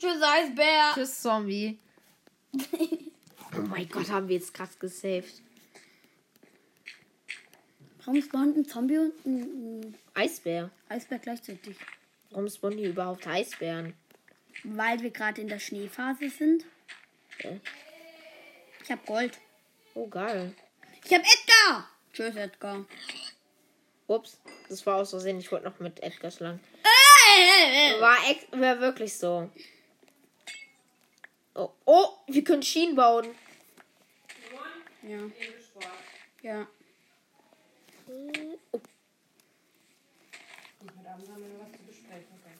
Tschüss, 0.09 0.23
Eisbär. 0.23 0.92
Tschüss, 0.94 1.21
Zombie. 1.21 1.79
oh 2.55 3.61
mein 3.68 3.87
Gott, 3.90 4.09
haben 4.09 4.27
wir 4.29 4.37
jetzt 4.37 4.55
krass 4.55 4.79
gesaved. 4.79 5.42
Warum 7.99 8.23
spawnt 8.23 8.57
ein 8.57 8.64
Zombie 8.64 8.97
und 8.97 9.27
ein, 9.27 9.94
Eisbär. 10.14 10.71
Eisbär 10.88 11.18
gleichzeitig? 11.18 11.77
Warum 12.31 12.49
spawnen 12.49 12.79
hier 12.79 12.88
überhaupt 12.88 13.27
Eisbären? 13.27 13.92
Weil 14.64 14.99
wir 15.03 15.11
gerade 15.11 15.42
in 15.42 15.49
der 15.49 15.59
Schneephase 15.59 16.31
sind. 16.31 16.64
Okay. 17.35 17.61
Ich 18.83 18.90
hab 18.90 19.05
Gold. 19.05 19.38
Oh, 19.92 20.09
geil. 20.09 20.55
Ich 21.05 21.12
hab 21.12 21.21
Edgar. 21.21 21.90
Tschüss, 22.14 22.35
Edgar. 22.35 22.87
Ups, 24.07 24.40
das 24.71 24.87
war 24.87 24.97
aus 24.97 25.11
Versehen. 25.11 25.38
Ich 25.38 25.53
wollte 25.53 25.66
noch 25.66 25.79
mit 25.81 26.03
Edgar 26.03 26.31
schlagen. 26.31 26.61
Äh, 26.83 28.01
War, 28.01 28.16
ex 28.31 28.47
war 28.53 28.81
wirklich 28.81 29.12
so. 29.12 29.51
Oh, 31.59 31.73
oh, 31.87 32.07
wir 32.29 32.44
können 32.44 32.62
Schienen 32.62 32.94
bauen. 32.94 33.27
Ja. 35.03 35.18
Ja. 36.40 36.68
Oh, 38.07 38.81
Heute 40.81 41.11
Abend 41.11 41.29
haben 41.29 41.42
wir 41.42 41.49
noch 41.49 41.64
was 41.64 41.73
zu 41.73 41.85
besprechen. 41.85 42.27
Okay. 42.40 42.55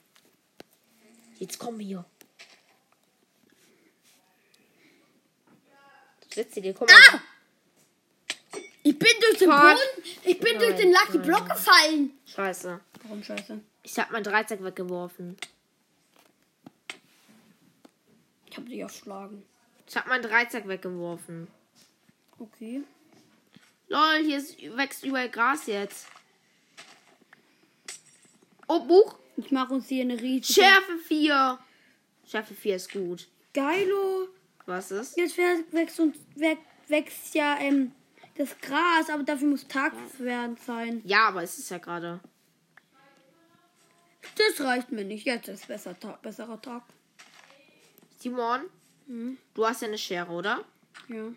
jetzt 1.39 1.57
kommen 1.57 1.79
wir. 1.79 2.03
Witzige, 6.35 6.73
guck 6.73 6.89
mal. 6.89 6.97
Ah! 7.13 7.21
Ich 8.83 8.99
bin 8.99 9.11
durch 9.21 9.37
den 9.37 9.49
Fuck. 9.49 9.61
Boden. 9.61 10.03
Ich 10.25 10.39
bin 10.39 10.59
durch 10.59 10.71
Nein, 10.71 10.77
den 10.77 10.91
Lucky 10.91 11.17
nein. 11.19 11.21
Block 11.21 11.49
gefallen. 11.49 12.19
Scheiße. 12.25 12.81
Warum 13.03 13.23
scheiße? 13.23 13.61
Ich 13.83 13.97
hab 13.97 14.11
mein 14.11 14.23
Dreizack 14.23 14.61
weggeworfen. 14.61 15.37
Ich 18.59 18.61
hab 18.61 18.69
dich 18.69 18.79
erschlagen. 18.79 19.43
Ich 19.87 19.95
hab 19.95 20.07
mein 20.07 20.21
Dreizack 20.21 20.67
weggeworfen. 20.67 21.47
Okay. 22.39 22.83
Lol, 23.87 24.17
hier 24.25 24.37
ist, 24.37 24.61
wächst 24.75 25.05
überall 25.05 25.29
Gras 25.29 25.65
jetzt. 25.67 26.07
Oh, 28.67 28.81
Buch. 28.81 29.17
Ich 29.37 29.49
mache 29.51 29.73
uns 29.73 29.87
hier 29.87 30.03
eine 30.03 30.19
riesige... 30.19 30.61
Schärfe 30.61 30.97
4. 31.07 31.59
Schärfe 32.27 32.53
4 32.53 32.75
ist 32.75 32.91
gut. 32.91 33.29
Geilo. 33.53 34.27
Was 34.65 34.91
ist? 34.91 35.17
Jetzt 35.17 35.37
wächst, 35.37 35.97
uns, 36.01 36.17
wächst, 36.35 36.63
wächst 36.89 37.35
ja 37.35 37.57
ähm, 37.61 37.93
das 38.35 38.59
Gras, 38.59 39.09
aber 39.09 39.23
dafür 39.23 39.47
muss 39.47 39.65
Tag 39.69 39.93
werden 40.17 40.57
sein. 40.57 41.01
Ja, 41.05 41.29
aber 41.29 41.43
es 41.43 41.57
ist 41.57 41.71
ja 41.71 41.77
gerade. 41.77 42.19
Das 44.35 44.65
reicht 44.65 44.91
mir 44.91 45.05
nicht. 45.05 45.25
Jetzt 45.25 45.47
ist 45.47 45.65
besser 45.69 45.97
Ta 45.97 46.19
besserer 46.21 46.61
Tag. 46.61 46.83
Simon, 48.21 48.61
Hm? 49.07 49.37
du 49.53 49.65
hast 49.65 49.81
ja 49.81 49.87
eine 49.87 49.97
Schere, 49.97 50.29
oder? 50.31 50.63
Ja. 51.07 51.31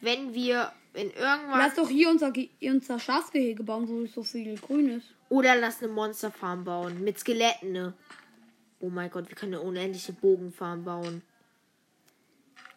Wenn 0.00 0.34
wir 0.34 0.72
in 0.92 1.10
irgendwann. 1.10 1.58
Lass 1.58 1.74
doch 1.74 1.88
hier 1.88 2.10
unser, 2.10 2.30
Ge 2.30 2.50
unser 2.62 2.98
Schafsgehege 2.98 3.62
bauen, 3.62 3.88
wo 3.88 4.06
so 4.06 4.22
viel 4.22 4.56
grün 4.58 4.90
ist. 4.90 5.08
Oder 5.28 5.56
lass 5.56 5.82
eine 5.82 5.92
Monsterfarm 5.92 6.64
bauen. 6.64 7.02
Mit 7.02 7.18
Skeletten, 7.18 7.72
ne? 7.72 7.94
Oh 8.80 8.90
mein 8.90 9.10
Gott, 9.10 9.28
wir 9.28 9.36
können 9.36 9.54
eine 9.54 9.62
unendliche 9.62 10.12
Bogenfarm 10.12 10.84
bauen. 10.84 11.22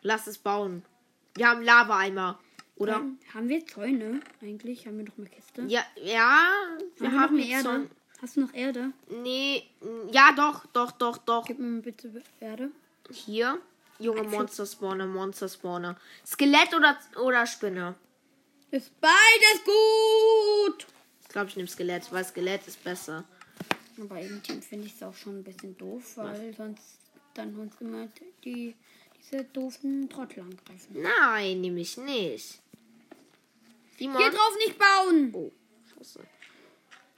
Lass 0.02 0.28
es 0.28 0.38
bauen. 0.38 0.84
Wir 1.36 1.50
haben 1.50 1.62
Lava-Eimer. 1.62 2.40
Oder? 2.78 2.96
Haben, 2.96 3.20
haben 3.34 3.50
wir 3.50 3.66
Zäune 3.66 4.22
eigentlich? 4.42 4.88
Haben 4.88 5.00
wir 5.00 5.06
noch 5.06 5.18
eine 5.18 5.28
Kiste? 5.28 5.64
Ja, 5.68 5.84
ja. 6.02 6.48
Wir 6.98 7.12
haben, 7.12 7.20
haben, 7.20 7.38
wir 7.38 7.46
jetzt 7.46 7.66
Erde? 7.66 7.90
Hast 8.22 8.38
du 8.38 8.42
noch 8.42 8.54
Erde? 8.54 8.92
Nee, 9.10 9.64
ja, 10.12 10.32
doch, 10.36 10.66
doch, 10.68 10.92
doch, 10.92 11.18
doch. 11.18 11.46
Gib 11.46 11.60
mir 11.60 11.82
bitte 11.82 12.24
Erde. 12.40 12.72
Hier. 13.12 13.60
Junge 14.00 14.24
Monster 14.24 14.66
Spawner, 14.66 15.08
Monster 15.08 15.50
Spawner. 15.50 15.98
Skelett 16.26 16.74
oder, 16.76 16.98
oder 17.24 17.46
Spinne? 17.48 17.96
Ist 18.70 18.92
beides 19.02 19.64
gut! 19.66 20.86
Ich 21.22 21.30
glaube, 21.30 21.50
ich 21.50 21.56
nehme 21.56 21.68
Skelett, 21.68 22.12
weil 22.12 22.24
Skelett 22.24 22.68
ist 22.68 22.84
besser. 22.84 23.24
Aber 24.00 24.22
irgendwie 24.22 24.62
finde 24.62 24.86
ich 24.86 24.94
es 24.94 25.04
auch 25.04 25.16
schon 25.16 25.40
ein 25.40 25.44
bisschen 25.44 25.76
doof, 25.78 26.18
weil 26.18 26.54
sonst 26.56 27.00
dann 27.34 27.56
uns 27.56 27.74
immer 27.80 28.08
die, 28.44 28.76
diese 29.18 29.44
doofen 29.46 30.10
Trottel 30.10 30.42
angreifen. 30.42 31.02
Nein, 31.02 31.62
nehme 31.62 31.80
ich 31.80 31.98
nicht. 31.98 32.60
Simon. 33.98 34.18
Hier 34.18 34.30
drauf 34.30 34.56
nicht 34.58 34.78
bauen! 34.78 35.34
Oh, 35.34 35.52
scheiße. 35.96 36.20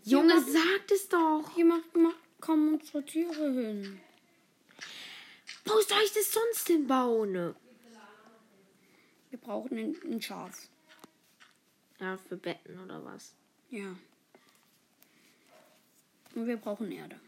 Junge, 0.03 0.39
sagt 0.39 0.91
es 0.91 1.09
doch. 1.09 1.43
Hier 1.55 1.65
macht, 1.65 1.95
macht, 1.97 2.15
kommen 2.39 2.75
unsere 2.75 3.03
Tiere 3.03 3.51
hin. 3.51 3.99
Wo 5.69 5.81
soll 5.81 6.01
ich 6.03 6.13
das 6.13 6.31
sonst 6.31 6.67
hinbauen? 6.67 7.55
Wir 9.29 9.39
brauchen 9.39 9.77
ein, 9.77 9.95
ein 10.03 10.19
Schaf. 10.19 10.67
Ja, 11.99 12.17
für 12.17 12.37
Betten 12.37 12.79
oder 12.79 13.05
was? 13.05 13.35
Ja. 13.69 13.95
Und 16.33 16.47
wir 16.47 16.57
brauchen 16.57 16.91
Erde. 16.91 17.19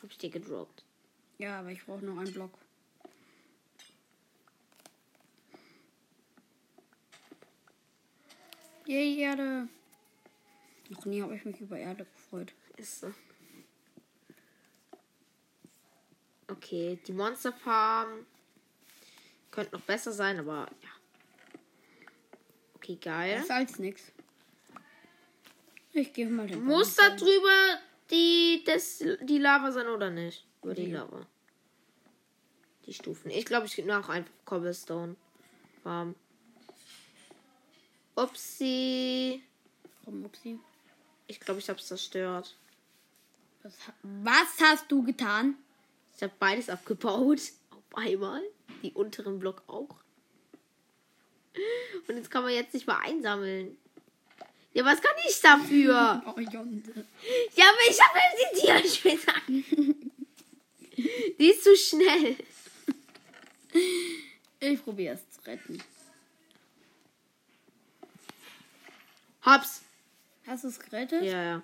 Hab 0.00 0.10
ich 0.10 0.18
dir 0.18 0.30
gedroppt. 0.30 0.84
Ja, 1.38 1.58
aber 1.58 1.70
ich 1.70 1.84
brauche 1.84 2.04
noch 2.04 2.18
einen 2.18 2.32
Block. 2.32 2.56
Yay, 8.86 9.18
Erde. 9.18 9.68
Noch 10.90 11.04
nie 11.06 11.20
habe 11.20 11.34
ich 11.34 11.44
mich 11.44 11.60
über 11.60 11.78
Erde 11.78 12.04
gefreut. 12.04 12.52
Ist 12.76 13.00
so. 13.00 13.12
Okay, 16.56 16.98
die 17.06 17.12
Monsterfarm 17.12 18.26
könnte 19.50 19.72
noch 19.76 19.82
besser 19.82 20.12
sein, 20.12 20.38
aber 20.38 20.68
ja. 20.82 20.90
Okay, 22.76 22.96
geil. 22.96 23.40
Besser 23.40 23.54
als 23.56 23.78
nix. 23.78 24.12
Ich 25.92 26.12
gehe 26.12 26.28
mal 26.28 26.46
den 26.46 26.64
Muss 26.64 26.96
da 26.96 27.10
drüber 27.10 27.78
die, 28.10 28.62
das, 28.66 29.02
die 29.22 29.38
Lava 29.38 29.72
sein 29.72 29.86
oder 29.86 30.10
nicht? 30.10 30.46
Über 30.62 30.74
die 30.74 30.86
Die. 30.86 30.92
Lava. 30.92 31.26
Die 32.86 32.92
Stufen. 32.92 33.30
Ich 33.30 33.46
glaube, 33.46 33.66
ich 33.66 33.84
mache 33.84 34.12
einfach 34.12 34.32
Cobblestone. 34.44 35.16
Farm. 35.82 36.14
Upsi. 38.16 39.42
Warum, 40.04 40.24
Upsi? 40.26 40.58
Ich 41.26 41.40
glaube, 41.40 41.60
ich 41.60 41.68
habe 41.68 41.78
es 41.78 41.86
zerstört. 41.86 42.56
Was 44.02 44.60
hast 44.60 44.92
du 44.92 45.02
getan? 45.02 45.56
Ich 46.16 46.22
habe 46.22 46.32
beides 46.38 46.68
abgebaut. 46.68 47.40
Auf 47.70 47.96
einmal. 47.96 48.42
Die 48.82 48.92
unteren 48.92 49.38
Block 49.38 49.62
auch. 49.66 49.96
Und 52.08 52.16
jetzt 52.16 52.30
kann 52.30 52.42
man 52.42 52.52
jetzt 52.52 52.74
nicht 52.74 52.86
mal 52.86 52.98
einsammeln. 52.98 53.76
Ja, 54.72 54.84
was 54.84 55.00
kann 55.00 55.14
ich 55.26 55.40
dafür? 55.40 56.22
Oh, 56.36 56.40
Jonte. 56.40 57.06
Ja, 57.54 57.64
aber 57.68 57.78
ich 57.88 58.00
habe 58.00 58.18
die 58.40 58.60
Tierspitze. 58.60 59.32
Die 61.38 61.46
ist 61.50 61.64
zu 61.64 61.76
schnell. 61.76 62.36
Ich 64.60 64.82
probiere 64.82 65.14
es 65.14 65.30
zu 65.30 65.46
retten. 65.46 65.82
Hab's. 69.42 69.82
Hast 70.46 70.64
du 70.64 70.68
es 70.68 70.78
gerettet? 70.78 71.22
Ja, 71.22 71.42
ja. 71.42 71.62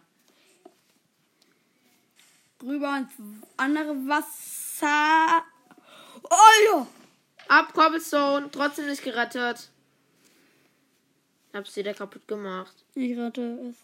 Rüber 2.62 2.98
ins 2.98 3.12
andere 3.56 3.94
Wasser. 4.06 5.44
Oh 6.22 6.64
ja. 6.66 6.86
Ab 7.48 7.72
Cobblestone. 7.74 8.50
Trotzdem 8.50 8.86
nicht 8.86 9.02
gerettet. 9.02 9.70
Hab's 11.52 11.74
wieder 11.74 11.94
kaputt 11.94 12.28
gemacht. 12.28 12.84
Ich 12.94 13.18
rette 13.18 13.70
es. 13.70 13.76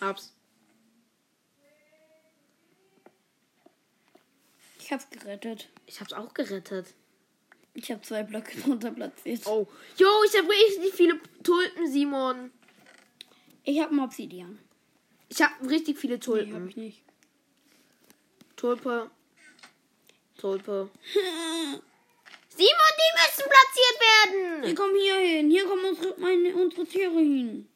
Hab's. 0.00 0.34
Ich 4.80 4.92
hab's 4.92 5.08
gerettet. 5.10 5.70
Ich 5.86 6.00
hab's 6.00 6.12
auch 6.12 6.34
gerettet. 6.34 6.92
Ich 7.74 7.90
habe 7.90 8.02
zwei 8.02 8.22
Blöcke 8.22 8.60
drunter 8.60 8.90
platziert. 8.90 9.46
Oh. 9.46 9.66
Jo, 9.96 10.08
ich 10.26 10.36
habe 10.36 10.48
richtig 10.50 10.92
viele 10.92 11.18
Tulpen, 11.42 11.90
Simon. 11.90 12.50
Ich 13.64 13.78
habe 13.80 13.90
einen 13.90 14.00
Obsidian. 14.00 14.58
Ich 15.28 15.40
habe 15.40 15.68
richtig 15.70 15.98
viele 15.98 16.14
Nee, 16.14 16.20
Tulpen. 16.20 16.54
habe 16.54 16.68
ich 16.68 16.76
nicht. 16.76 17.02
Tulpe. 18.56 19.10
Tulpe. 20.38 20.90
Simon, 21.14 21.80
die 22.98 23.12
müssen 23.16 23.48
platziert 23.48 23.96
Wir 24.30 24.62
werden. 24.62 24.74
kommen 24.76 24.96
hier 24.96 25.16
hin. 25.16 25.50
Hier 25.50 25.66
kommen 25.66 25.84
unsere, 25.84 26.14
meine, 26.20 26.54
unsere 26.54 26.84
Tiere 26.84 27.18
hin. 27.18 27.68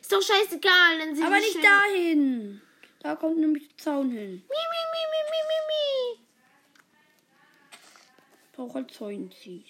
Ist 0.00 0.12
doch 0.12 0.22
scheißegal. 0.22 0.98
Dann 0.98 1.14
sind 1.14 1.24
Aber 1.26 1.36
nicht 1.36 1.50
schnell- 1.52 1.62
dahin. 1.62 2.62
Da 3.00 3.16
kommt 3.16 3.36
nämlich 3.38 3.68
der 3.68 3.76
Zaun 3.78 4.10
hin. 4.10 4.30
Mi, 4.30 4.36
mi, 4.38 4.82
mi, 4.92 5.02
mi, 5.10 5.20
mi, 5.30 5.40
mi, 5.50 6.18
mi. 6.18 6.26
Brauche 8.52 8.74
halt 8.74 8.90
Zäunzies. 8.92 9.64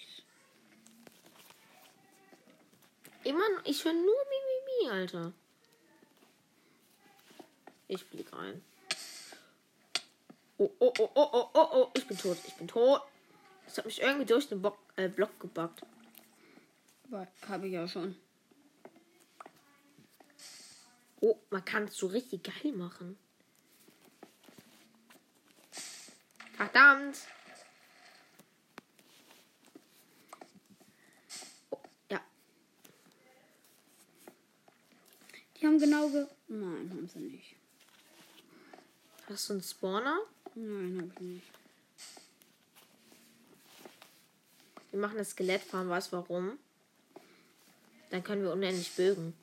Immer 3.23 3.49
noch, 3.49 3.65
ich 3.65 3.83
höre 3.83 3.93
nur 3.93 4.03
mi, 4.03 4.85
mi, 4.85 4.89
Alter. 4.91 5.33
Ich 7.87 8.03
flieg 8.03 8.31
rein. 8.33 8.63
Oh, 10.57 10.71
oh, 10.79 10.93
oh, 10.97 11.09
oh, 11.15 11.29
oh, 11.33 11.49
oh, 11.53 11.69
oh. 11.73 11.91
Ich 11.95 12.07
bin 12.07 12.17
tot. 12.17 12.37
Ich 12.47 12.53
bin 12.55 12.67
tot. 12.67 13.01
Das 13.65 13.77
hat 13.77 13.85
mich 13.85 14.01
irgendwie 14.01 14.25
durch 14.25 14.47
den 14.47 14.61
Bock, 14.61 14.77
äh, 14.95 15.09
Block 15.09 15.39
gebackt. 15.39 15.81
Habe 17.47 17.67
ich 17.67 17.73
ja 17.73 17.87
schon. 17.87 18.15
Oh, 21.21 21.37
man 21.49 21.63
kann 21.65 21.85
es 21.85 21.97
so 21.97 22.07
richtig 22.07 22.43
geil 22.43 22.71
machen. 22.73 23.17
Verdammt. 26.55 27.17
Oh, 31.69 31.79
ja, 32.09 32.21
Die 35.57 35.65
haben 35.65 35.79
genau 35.79 36.09
ge... 36.09 36.27
Nein, 36.47 36.89
haben 36.91 37.07
sie 37.07 37.19
nicht. 37.19 37.55
Hast 39.29 39.49
du 39.49 39.53
einen 39.53 39.63
Spawner? 39.63 40.17
Nein, 40.55 40.97
habe 41.01 41.11
ich 41.13 41.19
nicht. 41.19 41.43
Wir 44.91 44.99
machen 45.01 45.17
das 45.17 45.31
Skelettfarm, 45.31 45.89
weißt 45.89 46.11
du 46.11 46.17
warum? 46.17 46.57
Dann 48.09 48.23
können 48.23 48.43
wir 48.43 48.53
unendlich 48.53 48.95
bögen. 48.95 49.33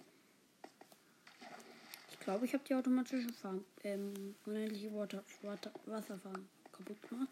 Ich 2.10 2.20
glaube, 2.20 2.46
ich 2.46 2.54
habe 2.54 2.64
die 2.66 2.74
automatische 2.74 3.32
Farm, 3.34 3.64
ähm, 3.82 4.34
unendliche 4.46 4.94
Water, 4.94 5.24
Water, 5.42 5.72
Wasserfarm 5.86 6.48
kaputt 6.72 7.08
gemacht. 7.08 7.28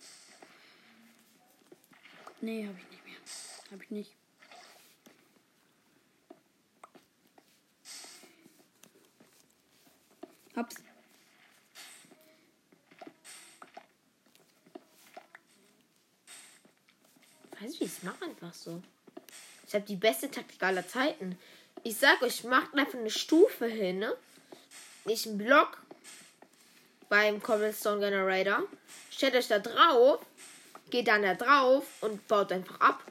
Nee, 2.40 2.66
habe 2.66 2.76
ich 2.78 2.90
nicht 2.90 3.04
mehr. 3.04 3.16
Habe 3.70 3.84
ich 3.84 3.90
nicht. 3.90 4.16
Hab's. 10.56 10.89
Weiß 17.60 17.74
ich, 17.74 17.82
ich 17.82 18.02
mache 18.02 18.24
einfach 18.24 18.54
so. 18.54 18.82
Ich 19.66 19.74
habe 19.74 19.84
die 19.84 19.96
beste 19.96 20.30
Taktik 20.30 20.62
aller 20.62 20.86
Zeiten. 20.86 21.38
Ich 21.82 21.96
sag 21.96 22.22
euch, 22.22 22.44
macht 22.44 22.74
einfach 22.74 22.98
eine 22.98 23.10
Stufe 23.10 23.66
hin, 23.66 23.98
ne? 23.98 24.16
Nicht 25.04 25.26
einen 25.26 25.38
Block 25.38 25.78
beim 27.10 27.42
Cobblestone 27.42 28.00
Generator. 28.00 28.62
Stellt 29.10 29.34
euch 29.34 29.48
da 29.48 29.58
drauf, 29.58 30.24
geht 30.88 31.08
dann 31.08 31.22
da 31.22 31.34
drauf 31.34 31.84
und 32.00 32.26
baut 32.28 32.50
einfach 32.50 32.80
ab. 32.80 33.02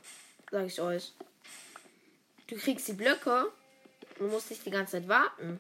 Sag 0.50 0.66
ich 0.66 0.82
euch. 0.82 1.14
Du 2.48 2.58
kriegst 2.58 2.88
die 2.88 2.94
Blöcke 2.94 3.52
und 4.18 4.32
musst 4.32 4.50
nicht 4.50 4.66
die 4.66 4.72
ganze 4.72 4.94
Zeit 4.94 5.08
warten. 5.08 5.60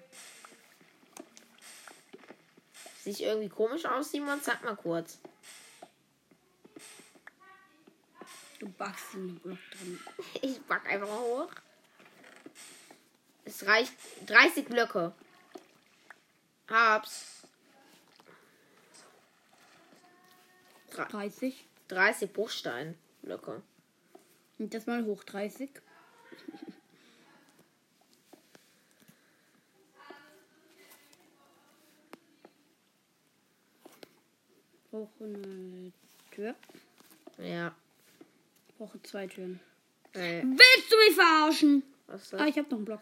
Sieht 3.03 3.19
irgendwie 3.19 3.49
komisch 3.49 3.85
aus, 3.85 4.11
Simon? 4.11 4.41
Sag 4.41 4.63
mal 4.63 4.75
kurz. 4.75 5.19
Du 8.59 8.67
backst 8.69 9.13
in 9.13 9.27
den 9.27 9.39
Block 9.39 9.57
drin. 9.71 9.99
Ich 10.41 10.61
back 10.63 10.85
einfach 10.87 11.07
hoch. 11.07 11.49
Es 13.45 13.65
reicht 13.65 13.93
30 14.27 14.65
Blöcke. 14.67 15.13
Hab's. 16.69 17.43
Dre- 20.91 21.07
30. 21.09 21.65
30 21.87 22.33
Bruchsteinblöcke. 22.33 23.61
Und 24.59 24.73
das 24.73 24.85
mal 24.85 25.03
hoch 25.05 25.23
30. 25.23 25.69
Brauche 34.91 35.09
eine 35.23 35.91
Tür. 36.31 36.55
Ja. 37.37 37.73
Brauche 38.79 38.99
zwei 39.03 39.27
Türen. 39.27 39.59
Äh, 40.13 40.41
Willst 40.43 40.91
du 40.91 40.97
mich 40.97 41.13
verarschen? 41.15 41.83
was 42.07 42.23
ist 42.23 42.33
Ah, 42.33 42.37
das? 42.37 42.47
ich 42.47 42.57
habe 42.57 42.69
noch 42.69 42.77
einen 42.77 42.85
Block. 42.85 43.01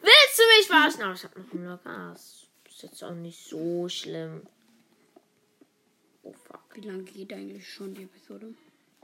Willst 0.00 0.38
du 0.38 0.42
mich 0.56 0.66
verarschen? 0.66 1.02
Aber 1.02 1.12
ich 1.14 1.24
hab 1.24 1.36
noch 1.36 1.52
einen 1.52 1.62
Block. 1.62 1.80
Ah, 1.84 2.12
das 2.14 2.46
ist 2.68 2.82
jetzt 2.82 3.04
auch 3.04 3.14
nicht 3.14 3.44
so 3.44 3.88
schlimm. 3.88 4.46
Oh 6.22 6.32
fuck. 6.32 6.62
Wie 6.74 6.80
lange 6.82 7.02
geht 7.02 7.32
eigentlich 7.32 7.68
schon 7.68 7.92
die 7.94 8.04
Episode? 8.04 8.54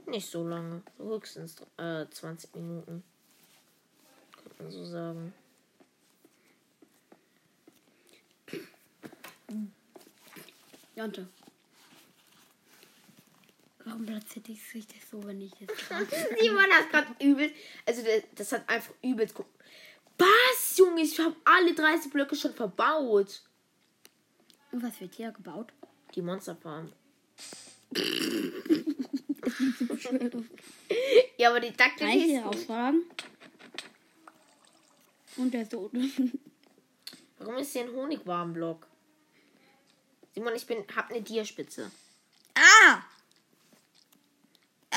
Nicht 0.07 0.29
so 0.31 0.47
lange. 0.47 0.81
So 0.97 1.09
höchstens 1.09 1.57
äh, 1.77 2.05
20 2.09 2.55
Minuten. 2.55 3.03
Könnte 4.41 4.63
man 4.63 4.71
so 4.71 4.85
sagen. 4.85 5.33
Jante. 10.95 11.27
Warum 13.97 14.05
platziert 14.05 14.47
ich 14.49 14.59
das 14.87 15.09
so, 15.09 15.23
wenn 15.25 15.41
ich 15.41 15.51
jetzt. 15.59 15.73
Simon 16.39 16.69
hat 16.71 16.91
gerade 16.91 17.15
übel. 17.19 17.51
Also, 17.83 18.03
das 18.35 18.51
hat 18.51 18.69
einfach 18.69 18.93
übelst. 19.01 19.33
gu- 19.33 19.43
Was, 20.19 20.77
Junge? 20.77 21.01
Ich 21.01 21.17
habe 21.19 21.35
alle 21.43 21.73
30 21.73 22.11
Blöcke 22.11 22.35
schon 22.35 22.53
verbaut. 22.53 23.41
Und 24.71 24.83
was 24.83 25.01
wird 25.01 25.15
hier 25.15 25.31
gebaut? 25.31 25.73
Die 26.13 26.21
Monsterfarm. 26.21 26.93
ja, 31.37 31.49
aber 31.49 31.59
die 31.59 31.71
Taktik 31.71 31.99
Kann 32.07 32.09
ich 32.09 32.23
hier 32.25 32.41
ist. 32.41 32.45
ausfragen? 32.45 33.03
Und 35.37 35.53
der 35.55 35.65
so. 35.65 35.89
Warum 37.39 37.55
ist 37.57 37.73
hier 37.73 37.81
ein 37.81 37.91
Honigwarmblock? 37.95 38.85
Simon, 40.35 40.53
ich 40.55 40.67
bin, 40.67 40.83
hab 40.95 41.09
eine 41.09 41.21
Dierspitze. 41.23 41.89
ah! 42.53 43.01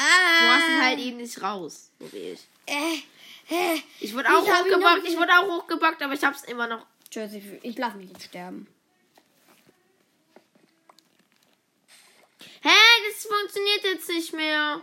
Du 0.01 0.07
hast 0.07 0.63
es 0.65 0.81
Ah! 0.81 0.83
halt 0.83 0.99
eben 0.99 1.19
nicht 1.19 1.43
raus, 1.43 1.91
so 1.99 2.11
wie 2.13 2.31
ich. 2.33 2.41
Äh, 2.67 2.97
äh. 3.55 3.81
Ich 4.01 4.15
wurde 4.15 4.29
auch 4.31 4.43
Ich 4.43 4.51
hab 4.51 4.67
ich 5.05 5.17
wurde 5.17 5.33
auch 5.39 5.59
hochgebackt, 5.59 6.03
aber 6.03 6.15
ich 6.15 6.25
hab's 6.25 6.45
immer 6.45 6.67
noch. 6.67 6.87
Tschüss, 7.11 7.33
ich, 7.35 7.45
ich 7.63 7.77
lass 7.77 7.95
mich 7.95 8.09
jetzt 8.09 8.25
sterben. 8.25 8.67
Hä, 12.63 12.69
das 13.09 13.27
funktioniert 13.27 13.85
jetzt 13.85 14.09
nicht 14.09 14.33
mehr. 14.33 14.81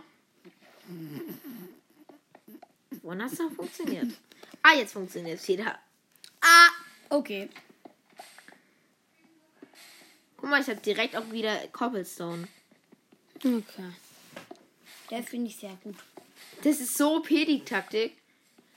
Wann 3.02 3.22
hast 3.22 3.38
du 3.40 3.50
funktioniert? 3.50 4.12
Ah, 4.62 4.74
jetzt 4.74 4.92
funktioniert 4.92 5.40
es 5.40 5.48
wieder. 5.48 5.78
Ah! 6.40 6.68
Okay. 7.08 7.48
Guck 10.36 10.50
mal, 10.50 10.60
ich 10.60 10.68
habe 10.68 10.80
direkt 10.80 11.16
auch 11.16 11.30
wieder 11.30 11.56
Cobblestone. 11.68 12.46
Okay. 13.38 13.92
Der 15.10 15.22
finde 15.22 15.48
ich 15.48 15.56
sehr 15.56 15.76
gut. 15.82 15.96
Das 16.62 16.80
ist 16.80 16.96
so 16.96 17.16
OP, 17.16 17.28
die 17.28 17.64
Taktik. 17.64 18.16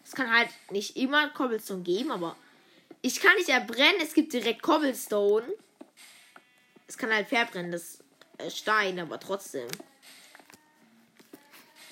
Es 0.03 0.13
kann 0.13 0.31
halt 0.31 0.49
nicht 0.71 0.97
immer 0.97 1.29
Cobblestone 1.29 1.83
geben, 1.83 2.11
aber 2.11 2.35
ich 3.01 3.19
kann 3.19 3.35
nicht 3.35 3.49
erbrennen. 3.49 4.01
Es 4.01 4.13
gibt 4.13 4.33
direkt 4.33 4.61
Cobblestone. 4.61 5.47
Es 6.87 6.97
kann 6.97 7.13
halt 7.13 7.27
verbrennen, 7.27 7.71
das 7.71 8.03
äh, 8.37 8.49
Stein, 8.49 8.99
aber 8.99 9.19
trotzdem. 9.19 9.67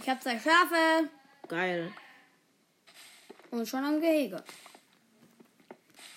Ich 0.02 0.10
habe 0.10 0.20
zwei 0.20 0.40
Schafe 0.40 1.10
Geil. 1.48 1.92
und 3.52 3.68
schon 3.68 3.84
am 3.84 4.02
Gehege. 4.02 4.44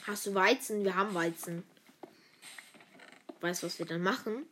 Hast 0.06 0.26
du 0.26 0.34
Weizen? 0.34 0.84
Wir 0.84 0.96
haben 0.96 1.14
Weizen. 1.14 1.62
Weißt 3.40 3.62
du, 3.62 3.66
was 3.66 3.78
wir 3.78 3.86
dann 3.86 4.02
machen? 4.02 4.46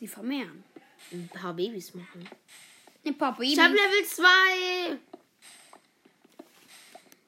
Sie 0.00 0.08
vermehren. 0.08 0.64
Ein 1.12 1.28
paar 1.28 1.54
Babys 1.54 1.94
machen. 1.94 2.28
Ein 3.04 3.18
paar 3.18 3.38
Ich 3.40 3.58
habe 3.58 3.74
Babys. 3.74 4.16
Level 4.16 4.98
2. 4.98 4.98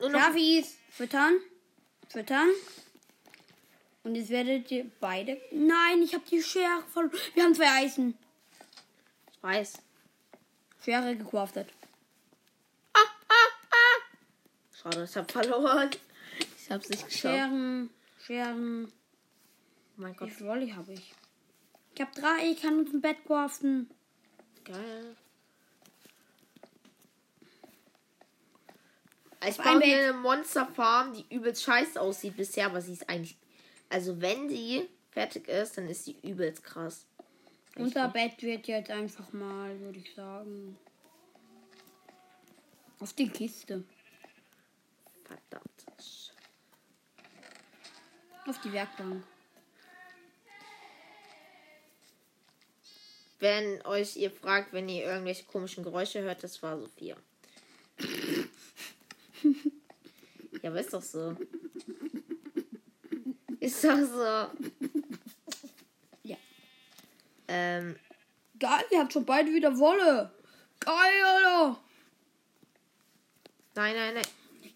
Nur 0.00 0.10
noch 0.10 0.20
Schafis. 0.20 0.76
Füttern. 0.90 1.40
Füttern. 2.08 2.48
Und 4.02 4.14
jetzt 4.14 4.30
werdet 4.30 4.70
ihr 4.70 4.90
beide. 5.00 5.40
Nein, 5.50 6.02
ich 6.02 6.14
habe 6.14 6.24
die 6.30 6.42
Schere 6.42 6.82
verloren. 6.92 7.18
Wir 7.34 7.42
haben 7.44 7.54
zwei 7.54 7.82
Eisen. 7.82 8.16
Ich 9.32 9.42
weiß. 9.42 9.78
Schere 10.84 11.16
gecraftet. 11.16 11.68
Ah, 12.92 13.00
ah, 13.28 13.34
ah. 13.70 14.76
Schade, 14.80 15.04
ich 15.10 15.16
habe 15.16 15.32
verloren. 15.32 15.90
Ich 16.58 16.70
hab's 16.70 16.88
nicht 16.88 17.04
geschafft. 17.04 17.34
Scheren. 17.34 17.90
Scheren. 18.24 18.92
Mein 19.96 20.14
Gott, 20.14 20.28
Wie 20.28 20.34
viel 20.34 20.46
Wolle 20.46 20.76
habe 20.76 20.92
ich? 20.92 21.14
Ich 21.96 22.02
habe 22.02 22.12
drei. 22.14 22.50
Ich 22.50 22.60
kann 22.60 22.78
uns 22.78 22.92
ein 22.92 23.00
Bett 23.00 23.16
craften. 23.26 23.90
geil. 24.64 25.16
Ich 29.48 29.56
baue 29.56 29.80
hier 29.80 30.08
eine 30.08 30.12
Monsterfarm, 30.12 31.14
die 31.14 31.24
übelst 31.34 31.62
scheiße 31.62 32.00
aussieht 32.00 32.36
bisher, 32.36 32.66
aber 32.66 32.82
sie 32.82 32.92
ist 32.92 33.08
eigentlich. 33.08 33.36
Also, 33.88 34.20
wenn 34.20 34.48
sie 34.48 34.88
fertig 35.10 35.48
ist, 35.48 35.78
dann 35.78 35.88
ist 35.88 36.04
sie 36.04 36.16
übelst 36.22 36.62
krass. 36.64 37.06
Unser 37.76 38.08
Bett 38.08 38.42
wird 38.42 38.66
jetzt 38.66 38.90
einfach 38.90 39.32
mal, 39.32 39.78
würde 39.80 39.98
ich 39.98 40.14
sagen. 40.14 40.76
Auf 42.98 43.12
die 43.14 43.28
Kiste. 43.28 43.84
Verdammt. 45.24 45.86
Auf 48.46 48.60
die 48.60 48.72
Werkbank. 48.72 49.22
Wenn 53.38 53.82
euch 53.82 54.16
ihr 54.16 54.30
fragt, 54.30 54.72
wenn 54.72 54.88
ihr 54.88 55.04
irgendwelche 55.04 55.44
komischen 55.44 55.84
Geräusche 55.84 56.22
hört, 56.22 56.42
das 56.42 56.62
war 56.62 56.78
Sophia. 56.78 57.16
ja, 60.62 60.70
aber 60.70 60.80
ist 60.80 60.92
doch 60.92 61.02
so. 61.02 61.36
Ist 63.60 63.84
doch 63.84 63.98
so. 63.98 64.68
Ja. 66.22 66.36
Ähm, 67.48 67.96
Geil, 68.58 68.84
ihr 68.90 69.00
habt 69.00 69.12
schon 69.12 69.26
beide 69.26 69.52
wieder 69.52 69.76
Wolle. 69.78 70.30
Geil, 70.80 71.22
Alter. 71.24 71.78
nein, 73.74 73.94
nein, 73.94 74.14
nein. 74.14 74.24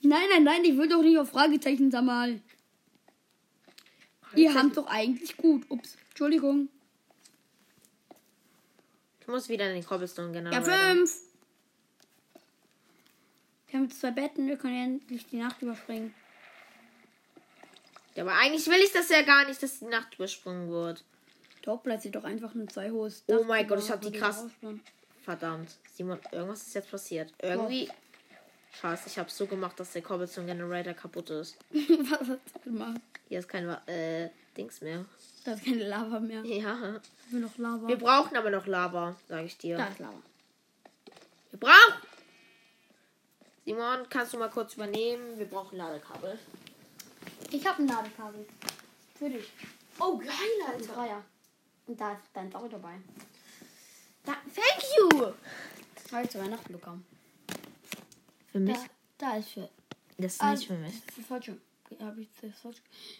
Nein, 0.02 0.28
nein, 0.30 0.44
nein, 0.44 0.64
ich 0.64 0.76
will 0.76 0.88
doch 0.88 1.02
nicht 1.02 1.18
auf 1.18 1.30
Fragezeichen 1.30 1.90
sammeln. 1.90 2.42
Ihr 4.34 4.54
habt 4.54 4.76
doch 4.76 4.86
eigentlich 4.86 5.36
gut. 5.36 5.64
Ups, 5.68 5.96
Entschuldigung. 6.10 6.68
Muss 9.30 9.48
wieder 9.48 9.68
in 9.68 9.74
den 9.74 9.84
Cobblestone 9.84 10.32
genau. 10.32 10.50
Ja, 10.50 10.60
fünf. 10.60 11.14
Wir 13.68 13.78
haben 13.78 13.90
zwei 13.90 14.10
Betten, 14.10 14.48
wir 14.48 14.56
können 14.56 15.00
endlich 15.00 15.26
die 15.28 15.36
Nacht 15.36 15.62
überspringen. 15.62 16.12
Ja, 18.16 18.24
aber 18.24 18.32
eigentlich 18.34 18.66
will 18.66 18.80
ich 18.82 18.92
das 18.92 19.08
ja 19.08 19.22
gar 19.22 19.46
nicht, 19.46 19.62
dass 19.62 19.78
die 19.78 19.84
Nacht 19.84 20.14
übersprungen 20.14 20.68
wird. 20.70 21.04
Top, 21.62 21.84
platziert 21.84 22.16
doch 22.16 22.24
einfach 22.24 22.54
nur 22.54 22.66
zwei 22.66 22.90
hohes. 22.90 23.22
Oh 23.28 23.38
Dach 23.38 23.46
mein 23.46 23.68
Gott, 23.68 23.78
ich 23.78 23.90
hab 23.90 24.04
wo 24.04 24.10
die 24.10 24.18
krass-. 24.18 24.46
Verdammt. 25.22 25.76
Simon, 25.94 26.18
irgendwas 26.32 26.62
ist 26.62 26.74
jetzt 26.74 26.90
passiert. 26.90 27.32
Irgendwie. 27.40 27.88
Scheiße, 28.80 29.08
ich 29.08 29.18
hab's 29.18 29.36
so 29.36 29.46
gemacht, 29.46 29.78
dass 29.78 29.92
der 29.92 30.02
Cobblestone 30.02 30.46
Generator 30.46 30.94
kaputt 30.94 31.30
ist. 31.30 31.56
Was 31.70 32.20
hast 32.20 32.54
du 32.54 32.70
gemacht? 32.70 33.00
Hier 33.28 33.40
ist 33.40 33.48
kein 33.48 33.68
äh, 33.86 34.30
Dings 34.56 34.80
mehr. 34.80 35.04
Da 35.44 35.52
ist 35.52 35.64
keine 35.64 35.88
Lava 35.88 36.20
mehr. 36.20 36.44
Ja. 36.44 37.00
Will 37.30 37.40
noch 37.40 37.56
Lava. 37.58 37.88
Wir 37.88 37.96
brauchen 37.96 38.36
aber 38.36 38.50
noch 38.50 38.66
Lava, 38.66 39.16
sage 39.28 39.46
ich 39.46 39.56
dir. 39.58 39.76
da 39.78 39.86
ist 39.86 39.98
Lava. 39.98 40.22
Wir 41.50 41.58
brauchen. 41.60 42.02
Simon, 43.64 44.08
kannst 44.08 44.32
du 44.34 44.38
mal 44.38 44.50
kurz 44.50 44.74
übernehmen? 44.74 45.38
Wir 45.38 45.46
brauchen 45.46 45.76
Ladekabel. 45.78 46.38
Ich 47.50 47.66
habe 47.66 47.82
ein 47.82 47.88
Ladekabel. 47.88 48.46
Für 49.16 49.28
dich. 49.30 49.50
Oh, 49.98 50.16
geil, 50.18 50.28
Ein 50.74 50.86
Dreier. 50.86 51.22
Und 51.86 52.00
da 52.00 52.12
ist 52.12 52.22
dein 52.32 52.54
auch 52.54 52.68
dabei. 52.68 52.94
Da, 54.24 54.32
thank 54.54 54.82
you! 54.98 55.32
Habe 56.12 56.24
ich 56.24 56.30
zu 56.30 56.38
Weihnachten 56.40 56.72
bekommen. 56.72 57.04
Für 58.50 58.60
mich? 58.60 58.76
Da, 59.18 59.30
da 59.30 59.36
ist 59.36 59.50
für. 59.50 59.68
Das 60.18 60.32
ist 60.34 60.42
Ah, 60.42 60.50
nicht 60.52 60.66
für 60.66 60.74
mich. 60.74 60.94
Das 61.06 61.18
ist 61.18 61.26
falsch. 61.28 61.50
Habe 61.98 62.22
ich 62.22 62.28
das 62.40 62.58
falsch. 62.60 62.76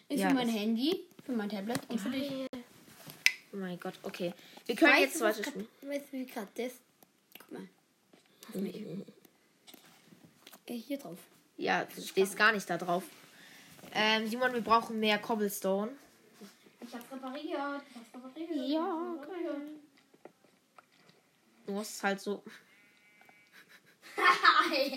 Ist 0.09 0.20
Ja, 0.20 0.28
für 0.28 0.35
mein 0.35 0.48
ist- 0.48 0.54
Handy, 0.54 1.04
für 1.24 1.33
mein 1.33 1.48
Tablet 1.48 1.80
und 1.88 1.98
für 2.00 2.11
dich. 2.11 2.46
Oh 3.52 3.56
mein 3.56 3.78
Gott, 3.80 3.94
okay. 4.02 4.33
Wir 4.66 4.76
können 4.76 4.92
Weißt 4.92 5.02
jetzt 5.02 5.20
weiter 5.20 5.44
spielen. 5.44 5.68
Weißt 5.83 6.06
du, 6.12 6.12
wie 6.18 6.26
gerade 6.26 6.48
das? 6.54 6.72
Guck 7.38 7.52
mal. 7.52 7.68
Mich. 8.54 8.76
Äh, 10.66 10.74
hier 10.74 10.98
drauf. 10.98 11.18
Ja, 11.56 11.85
du 11.85 12.00
stehst 12.00 12.37
gar 12.37 12.52
nicht 12.52 12.68
da 12.70 12.78
drauf. 12.78 13.02
Ähm, 13.92 14.28
Simon, 14.28 14.52
wir 14.54 14.61
brauchen 14.61 15.00
mehr 15.00 15.18
Cobblestone. 15.18 15.90
Ich 16.80 16.94
hab's 16.94 17.11
repariert. 17.12 17.42
Ich 17.90 17.96
hab's 17.96 18.14
repariert. 18.14 18.68
Ja, 18.68 19.14
okay. 19.20 19.48
Du 21.66 21.72
musst 21.72 22.02
halt 22.02 22.20
so. 22.20 22.42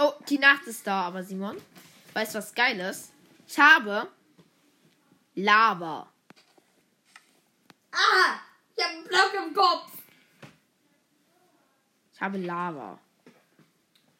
Oh, 0.00 0.12
die 0.28 0.38
Nacht 0.38 0.64
ist 0.68 0.86
da, 0.86 1.02
aber 1.02 1.24
Simon. 1.24 1.60
Weißt 2.14 2.34
du, 2.34 2.38
was 2.38 2.54
geil 2.54 2.78
ist? 2.80 3.12
Ich 3.46 3.58
habe 3.58 4.08
Lava. 5.34 6.08
ah! 7.92 8.40
Ich 8.76 8.84
hab 8.84 8.92
einen 8.92 9.04
Block 9.04 9.32
im 9.46 9.54
Kopf. 9.54 9.92
Ich 12.12 12.20
habe 12.20 12.38
Lava. 12.38 12.98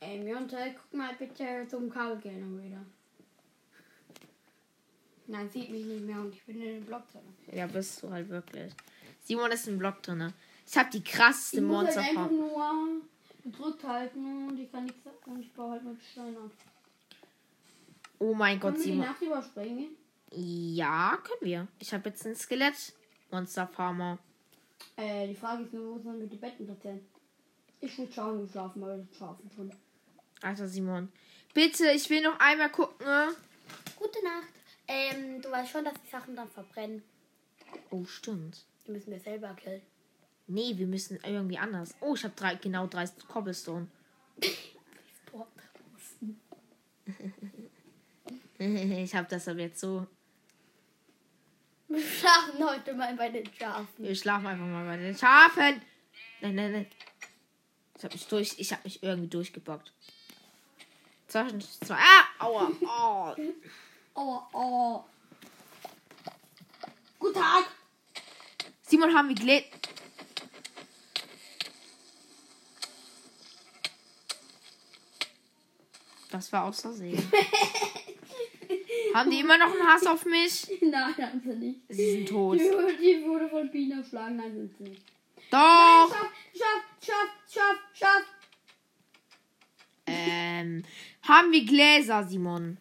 Ey, 0.00 0.18
Mionte, 0.20 0.74
guck 0.76 0.94
mal 0.98 1.14
bitte 1.14 1.66
zum 1.68 1.90
Kabelgenerator. 1.90 2.84
Nein, 5.26 5.50
sieht 5.50 5.70
mich 5.70 5.84
nicht 5.84 6.04
mehr 6.04 6.20
und 6.20 6.34
ich 6.34 6.42
bin 6.44 6.60
in 6.62 6.74
den 6.76 6.84
Block 6.86 7.02
drin. 7.12 7.22
Ja, 7.52 7.66
bist 7.66 8.02
du 8.02 8.10
halt 8.10 8.28
wirklich. 8.28 8.72
Simon 9.24 9.50
ist 9.52 9.68
im 9.68 9.78
Block 9.78 10.02
drin. 10.02 10.32
Ich 10.66 10.76
habe 10.76 10.90
die 10.90 11.04
krasseste 11.04 11.58
Ich 11.58 11.62
muss 11.62 11.86
halt 11.86 11.98
einfach 11.98 12.30
nur 12.30 13.02
gedrückt 13.44 13.84
halten 13.84 14.48
und 14.48 14.58
ich 14.58 14.70
kann 14.72 14.84
nichts 14.84 15.00
und 15.26 15.40
ich 15.40 15.52
baue 15.52 15.72
halt 15.72 15.84
mit 15.84 16.02
Stein 16.02 16.36
ab. 16.36 16.50
Oh 18.18 18.34
mein 18.34 18.58
Können 18.60 18.74
Gott, 18.74 18.80
wir 18.80 18.84
die 18.84 18.90
Simon. 18.92 19.06
Nacht 19.06 19.22
überspringen? 19.22 19.88
Ja, 20.32 21.18
können 21.24 21.40
wir. 21.42 21.68
Ich 21.78 21.92
habe 21.94 22.08
jetzt 22.08 22.26
ein 22.26 22.34
Skelett 22.36 22.92
Monster 23.30 23.66
Farmer. 23.66 24.18
Äh, 24.96 25.28
die 25.28 25.34
Frage 25.34 25.64
ist 25.64 25.72
nur, 25.72 25.94
wo 25.96 25.98
sollen 26.02 26.20
wir 26.20 26.26
die 26.26 26.36
Betten 26.36 26.66
platzieren? 26.66 27.00
Ich 27.80 27.96
würde 27.98 28.12
schauen, 28.12 28.40
wir 28.40 28.48
schlafen, 28.48 28.82
aber 28.82 28.96
wir 28.98 29.06
schlafen 29.16 29.50
schon. 29.54 29.72
Alter 30.42 30.68
Simon. 30.68 31.10
Bitte, 31.54 31.90
ich 31.92 32.08
will 32.10 32.22
noch 32.22 32.38
einmal 32.40 32.70
gucken. 32.70 33.06
ne? 33.06 33.28
Gute 33.96 34.22
Nacht. 34.24 34.48
Ähm, 34.86 35.40
du 35.42 35.50
weißt 35.50 35.70
schon, 35.70 35.84
dass 35.84 35.94
die 36.04 36.10
Sachen 36.10 36.34
dann 36.36 36.48
verbrennen. 36.50 37.02
Oh, 37.90 38.04
stimmt. 38.04 38.64
Die 38.86 38.90
müssen 38.92 39.10
wir 39.12 39.20
selber 39.20 39.54
killen. 39.54 39.82
Nee, 40.46 40.72
wir 40.76 40.86
müssen 40.86 41.18
irgendwie 41.24 41.58
anders. 41.58 41.94
Oh, 42.00 42.14
ich 42.14 42.24
habe 42.24 42.34
drei, 42.34 42.54
genau 42.54 42.86
drei 42.86 43.06
Cobblestone. 43.28 43.86
ich 49.04 49.14
habe 49.14 49.28
das 49.28 49.46
aber 49.46 49.60
jetzt 49.60 49.80
so. 49.80 50.06
Wir 51.86 52.02
schlafen 52.02 52.68
heute 52.68 52.92
mal 52.92 53.14
bei 53.14 53.28
den 53.28 53.46
Schafen. 53.54 54.04
Wir 54.04 54.14
schlafen 54.14 54.46
einfach 54.46 54.66
mal 54.66 54.84
bei 54.84 54.96
den 54.96 55.16
Schafen. 55.16 55.80
Nein, 56.40 56.54
nein, 56.54 56.72
nein. 56.72 56.86
Ich 57.96 58.04
habe 58.04 58.14
mich 58.14 58.26
durch. 58.26 58.54
Ich 58.58 58.72
habe 58.72 58.82
mich 58.84 59.02
irgendwie 59.02 59.28
durchgebockt. 59.28 59.92
Zwischen 61.28 61.60
zwei. 61.60 61.96
Ah! 61.96 62.44
Aua! 62.44 62.70
Oh. 62.82 63.36
Oh, 64.14 64.42
oh. 64.52 65.04
Guten 67.20 67.34
Tag. 67.34 67.64
Simon 68.82 69.14
haben 69.14 69.28
wir 69.28 69.36
gelegt. 69.36 69.88
Das 76.30 76.52
war 76.52 76.64
aus 76.64 76.80
Versehen. 76.80 77.22
haben 79.14 79.30
die 79.30 79.40
immer 79.40 79.58
noch 79.58 79.72
einen 79.72 79.86
Hass 79.86 80.06
auf 80.06 80.24
mich? 80.24 80.66
Nein, 80.80 81.14
haben 81.16 81.40
sie 81.44 81.54
nicht. 81.56 81.80
Sie 81.88 82.10
sind 82.12 82.28
tot. 82.28 82.58
Die 82.58 82.64
wurde, 82.64 82.96
die 82.96 83.24
wurde 83.26 83.48
von 83.48 83.70
Bienen 83.70 83.98
erschlagen. 84.00 84.36
Nein, 84.36 84.54
sind 84.54 84.76
sie 84.78 84.84
nicht. 84.84 85.02
Doch! 85.50 86.08
Schaff, 86.10 86.30
schaff, 86.54 86.82
schaff, 87.04 87.28
schaff, 87.50 87.76
schaff. 87.94 88.22
Ähm, 90.06 90.84
haben 91.22 91.52
wir 91.52 91.64
Gläser, 91.64 92.24
Simon? 92.24 92.78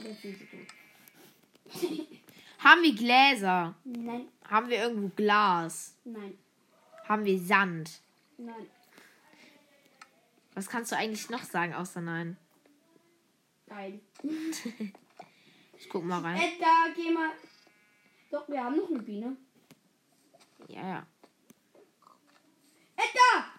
Haben 2.58 2.82
wir 2.82 2.94
Gläser? 2.94 3.74
Nein, 3.84 4.28
Haben 4.48 4.68
wir 4.68 4.78
irgendwo 4.82 5.08
Glas? 5.08 5.96
nein, 6.04 6.36
Haben 7.08 7.24
wir 7.24 7.38
Sand? 7.38 8.00
nein. 8.38 8.66
Was 10.54 10.68
kannst 10.68 10.92
du 10.92 10.96
eigentlich 10.96 11.30
noch 11.30 11.42
sagen 11.44 11.74
außer 11.74 12.00
nein? 12.02 12.36
Geil. 13.70 14.00
Ich 15.82 15.88
guck 15.88 16.04
mal 16.04 16.20
rein. 16.20 16.38
Edgar, 16.38 16.90
geh 16.94 17.10
mal. 17.10 17.30
Doch, 18.30 18.46
wir 18.50 18.62
haben 18.62 18.76
noch 18.76 18.90
eine 18.90 18.98
Biene. 18.98 19.34
Ja, 20.68 20.86
ja. 20.86 21.06
Edgar! 22.96 23.54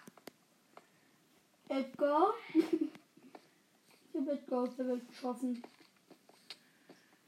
Edgar? 1.68 2.34
ich 2.54 4.20
hab 4.20 4.28
Edgar 4.28 4.60
aus 4.60 4.76
der 4.76 4.86
Welt 4.86 5.08
geschaffen. 5.08 5.62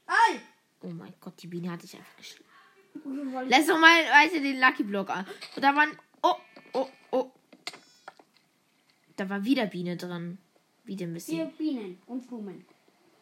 Ei! 0.06 0.40
Oh 0.82 0.90
mein 0.90 1.12
Gott, 1.20 1.42
die 1.42 1.48
Biene 1.48 1.72
hatte 1.72 1.86
ich 1.86 1.96
einfach 1.96 2.16
geschlagen. 2.16 3.48
Lass 3.48 3.66
doch 3.66 3.80
mal 3.80 4.04
weiter 4.04 4.38
den 4.40 4.60
Lucky 4.60 4.84
Block 4.84 5.10
an. 5.10 5.26
Und 5.56 5.62
da 5.62 5.74
waren. 5.74 5.90
Oh, 6.22 6.36
oh, 6.72 6.88
oh. 7.10 7.32
Da 9.16 9.28
war 9.28 9.44
wieder 9.44 9.66
Biene 9.66 9.96
drin. 9.96 10.38
Wieder 10.84 11.06
ein 11.06 11.18
Vier 11.18 11.46
bisschen. 11.46 11.56
Bienen 11.56 12.02
und 12.06 12.28
Blumen. 12.28 12.64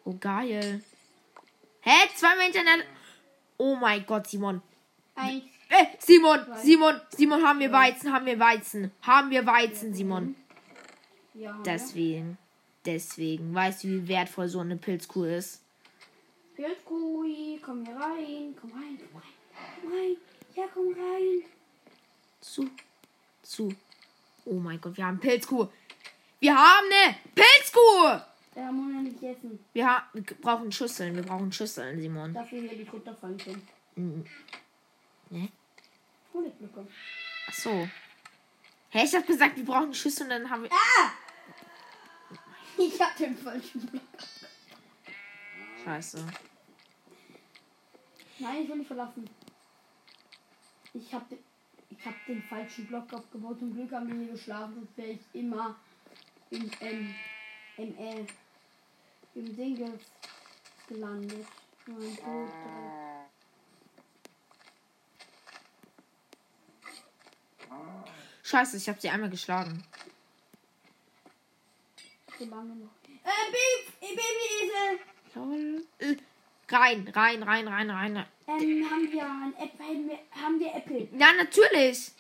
Oh, 0.05 0.15
geil. 0.19 0.83
Hä? 1.81 2.09
Zweimal 2.17 2.45
hintereinander. 2.45 2.87
Oh 3.59 3.77
mein 3.77 4.05
Gott, 4.07 4.27
Simon. 4.29 4.63
Eins, 5.15 5.45
Äh, 5.69 5.87
Simon, 5.99 6.41
Simon, 6.63 7.01
Simon, 7.11 7.43
haben 7.47 7.59
wir 7.61 7.73
Weizen, 7.73 8.13
haben 8.13 8.27
wir 8.27 8.39
Weizen. 8.39 8.91
Haben 9.03 9.31
wir 9.31 9.47
Weizen, 9.47 9.95
Simon. 9.95 10.37
ja. 11.35 11.59
Deswegen. 11.65 12.37
Deswegen. 12.85 13.55
Weißt 13.55 13.85
du, 13.85 13.89
wie 13.89 14.09
wertvoll 14.09 14.49
so 14.49 14.61
eine 14.61 14.77
Pilzkuh 14.77 15.25
ist? 15.25 15.63
Pilzkui, 16.57 17.59
komm 17.65 17.87
hier 17.87 17.97
rein. 17.97 18.55
Komm 18.61 18.73
rein, 18.73 18.99
komm 19.01 19.21
rein. 19.21 19.33
Komm 19.81 19.93
rein. 19.93 20.17
Ja, 20.55 20.65
komm 20.75 20.93
rein. 20.93 21.43
Zu. 22.41 22.69
Zu. 23.43 23.75
Oh 24.45 24.55
mein 24.55 24.81
Gott, 24.81 24.97
wir 24.97 25.07
haben 25.07 25.21
Pilzkuh. 25.21 25.69
Wir 26.41 26.55
haben 26.57 26.87
eine 26.91 27.17
Pilzkuh. 27.35 28.21
Muss 28.55 28.93
ja 28.93 29.01
nicht 29.01 29.23
essen. 29.23 29.59
Wir, 29.73 29.87
ha 29.87 30.09
wir 30.13 30.23
brauchen 30.23 30.71
Schüsseln. 30.71 31.17
Wir 31.17 31.23
brauchen 31.23 31.51
Schüsseln, 31.53 32.01
Simon. 32.01 32.35
Dafür 32.35 32.61
hier 32.61 32.77
die 32.77 32.89
runterfallen 32.89 33.39
können. 33.39 33.69
Mhm. 33.97 34.25
Ne? 35.31 35.49
Honigblöcke. 36.35 36.87
Ach 37.49 37.53
so. 37.55 37.89
Hä, 38.91 39.05
ich 39.05 39.15
hab 39.15 39.27
gesagt, 39.27 39.57
wir 39.57 39.65
brauchen 39.65 39.95
Schüsseln, 39.95 40.29
dann 40.29 40.51
haben 40.51 40.65
wir. 40.65 40.71
Ich 42.77 43.01
hab 43.01 43.17
den 43.17 43.37
falschen 43.37 43.87
Block. 43.87 44.03
Scheiße. 45.85 46.27
Nein, 48.39 48.63
ich 48.63 48.69
will 48.69 48.77
nicht 48.77 48.87
verlassen. 48.87 49.29
Ich 50.95 51.15
hab, 51.15 51.29
den, 51.29 51.39
ich 51.89 52.05
hab 52.05 52.15
den 52.27 52.43
falschen 52.43 52.87
Block 52.87 53.13
aufgebaut. 53.13 53.59
Zum 53.59 53.73
Glück 53.73 53.91
haben 53.93 54.09
wir 54.09 54.17
hier 54.17 54.33
geschlafen, 54.33 54.75
sonst 54.75 54.97
wäre 54.99 55.13
ich 55.13 55.21
immer 55.33 55.77
im, 56.51 56.71
ähm, 56.81 57.15
im, 57.79 57.99
äh, 57.99 58.27
im 59.35 59.57
Ding 59.57 59.75
ge- 59.77 59.99
gelandet. 60.89 61.47
Mein 61.87 62.17
Gott. 62.17 62.53
Scheiße, 68.43 68.77
ich 68.77 68.89
hab 68.89 69.01
sie 69.01 69.09
einmal 69.09 69.31
geschlagen. 69.31 69.83
So 72.39 72.45
lange 72.45 72.75
noch. 72.75 72.91
Äh, 73.25 73.53
Baby, 74.01 74.17
Babyesel! 74.17 74.99
Lol. 75.35 75.87
Äh, 75.99 76.17
Rein, 76.71 77.07
rein, 77.15 77.43
rein, 77.43 77.69
rein, 77.69 77.91
rein. 77.91 78.17
Ähm, 78.47 78.91
haben 78.91 79.13
wir 79.13 79.25
ein 79.25 79.55
Äpfel, 79.59 79.87
haben 79.87 80.09
wir, 80.09 80.19
haben 80.43 80.59
wir 80.61 80.75
Äpfel? 80.75 81.09
Ja, 81.19 81.33
natürlich. 81.35 82.13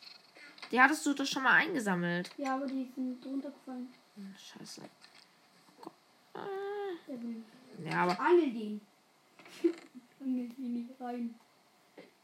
Die 0.70 0.78
hattest 0.80 1.06
du 1.06 1.14
doch 1.14 1.24
schon 1.24 1.42
mal 1.42 1.54
eingesammelt. 1.54 2.30
Ja, 2.36 2.54
aber 2.56 2.66
die 2.66 2.90
sind 2.94 3.24
runtergefallen. 3.24 3.88
Scheiße. 4.38 4.82
Will 6.34 7.42
Ja, 7.84 8.04
aber 8.04 8.18
Angel 8.20 8.52
den. 8.52 8.80
Angel 10.20 10.48
den 10.48 10.72
nicht 10.74 11.00
rein. 11.00 11.34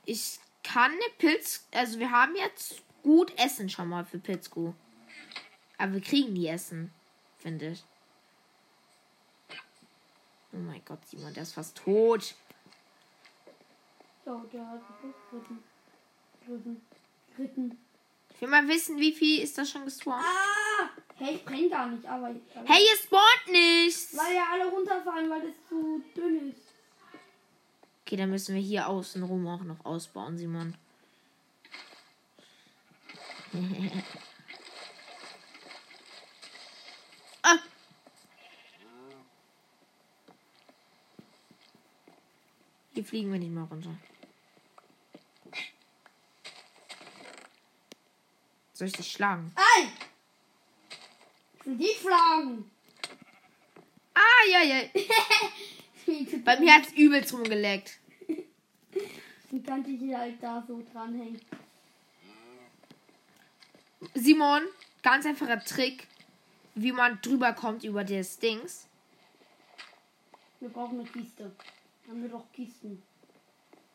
ich 0.04 0.38
kann 0.62 0.92
eine 0.92 1.00
Pilz. 1.18 1.66
Also, 1.72 1.98
wir 1.98 2.10
haben 2.10 2.36
jetzt 2.36 2.82
gut 3.02 3.36
Essen 3.38 3.68
schon 3.68 3.88
mal 3.88 4.04
für 4.04 4.18
Pilzkuh. 4.18 4.74
Aber 5.78 5.94
wir 5.94 6.00
kriegen 6.00 6.34
die 6.34 6.48
Essen, 6.48 6.92
finde 7.38 7.70
ich. 7.70 7.84
Oh 10.52 10.56
mein 10.56 10.82
Gott, 10.84 11.04
Simon, 11.06 11.32
der 11.34 11.42
ist 11.42 11.52
fast 11.54 11.76
tot. 11.76 12.34
So, 14.24 14.38
der 14.52 14.66
hat 14.66 14.80
geritten. 15.30 15.62
Geritten. 16.46 16.82
Geritten. 17.36 17.78
Ich 18.34 18.40
will 18.40 18.48
mal 18.48 18.66
wissen, 18.68 18.98
wie 18.98 19.12
viel 19.12 19.42
ist 19.42 19.58
das 19.58 19.70
schon 19.70 19.84
gespawnt? 19.84 20.24
Ah! 20.24 20.88
Hey, 21.18 21.34
ich 21.34 21.44
brenn 21.44 21.68
gar 21.68 21.88
nicht, 21.88 22.06
aber. 22.06 22.32
Hey, 22.64 22.86
ihr 22.88 22.96
spawnt 22.96 23.48
nichts! 23.50 24.16
Weil 24.16 24.36
ja 24.36 24.46
alle 24.52 24.66
runterfallen, 24.66 25.28
weil 25.28 25.40
das 25.40 25.54
zu 25.68 26.00
dünn 26.14 26.50
ist. 26.50 26.60
Okay, 28.02 28.16
dann 28.16 28.30
müssen 28.30 28.54
wir 28.54 28.62
hier 28.62 28.88
außenrum 28.88 29.46
auch 29.48 29.64
noch 29.64 29.84
ausbauen, 29.84 30.38
Simon. 30.38 30.76
ah! 37.42 37.58
Hier 42.92 43.04
fliegen 43.04 43.32
wir 43.32 43.40
nicht 43.40 43.52
mal 43.52 43.64
runter. 43.64 43.98
Soll 48.72 48.86
ich 48.86 48.92
dich 48.92 49.10
schlagen? 49.10 49.52
Ey! 49.56 49.88
Will 51.68 51.76
dich 51.76 51.98
schlagen! 52.00 52.64
Ah, 54.14 54.42
ja, 54.50 54.62
ja. 54.62 54.82
Bei 56.44 56.58
mir 56.58 56.72
hat's 56.72 56.92
übelst 56.94 57.34
rumgeleckt. 57.34 57.98
Wie 59.50 59.62
kann 59.62 59.84
ich 59.86 60.00
hier 60.00 60.16
halt 60.16 60.42
da 60.42 60.64
so 60.66 60.82
dranhängen? 60.90 61.38
Simon, 64.14 64.62
ganz 65.02 65.26
einfacher 65.26 65.62
Trick, 65.62 66.06
wie 66.74 66.92
man 66.92 67.20
drüber 67.20 67.52
kommt 67.52 67.84
über 67.84 68.02
das 68.02 68.38
Dings. 68.38 68.86
Wir 70.60 70.70
brauchen 70.70 71.00
eine 71.00 71.08
Kiste. 71.10 71.52
Haben 72.08 72.22
wir 72.22 72.30
doch 72.30 72.50
Kisten. 72.54 73.02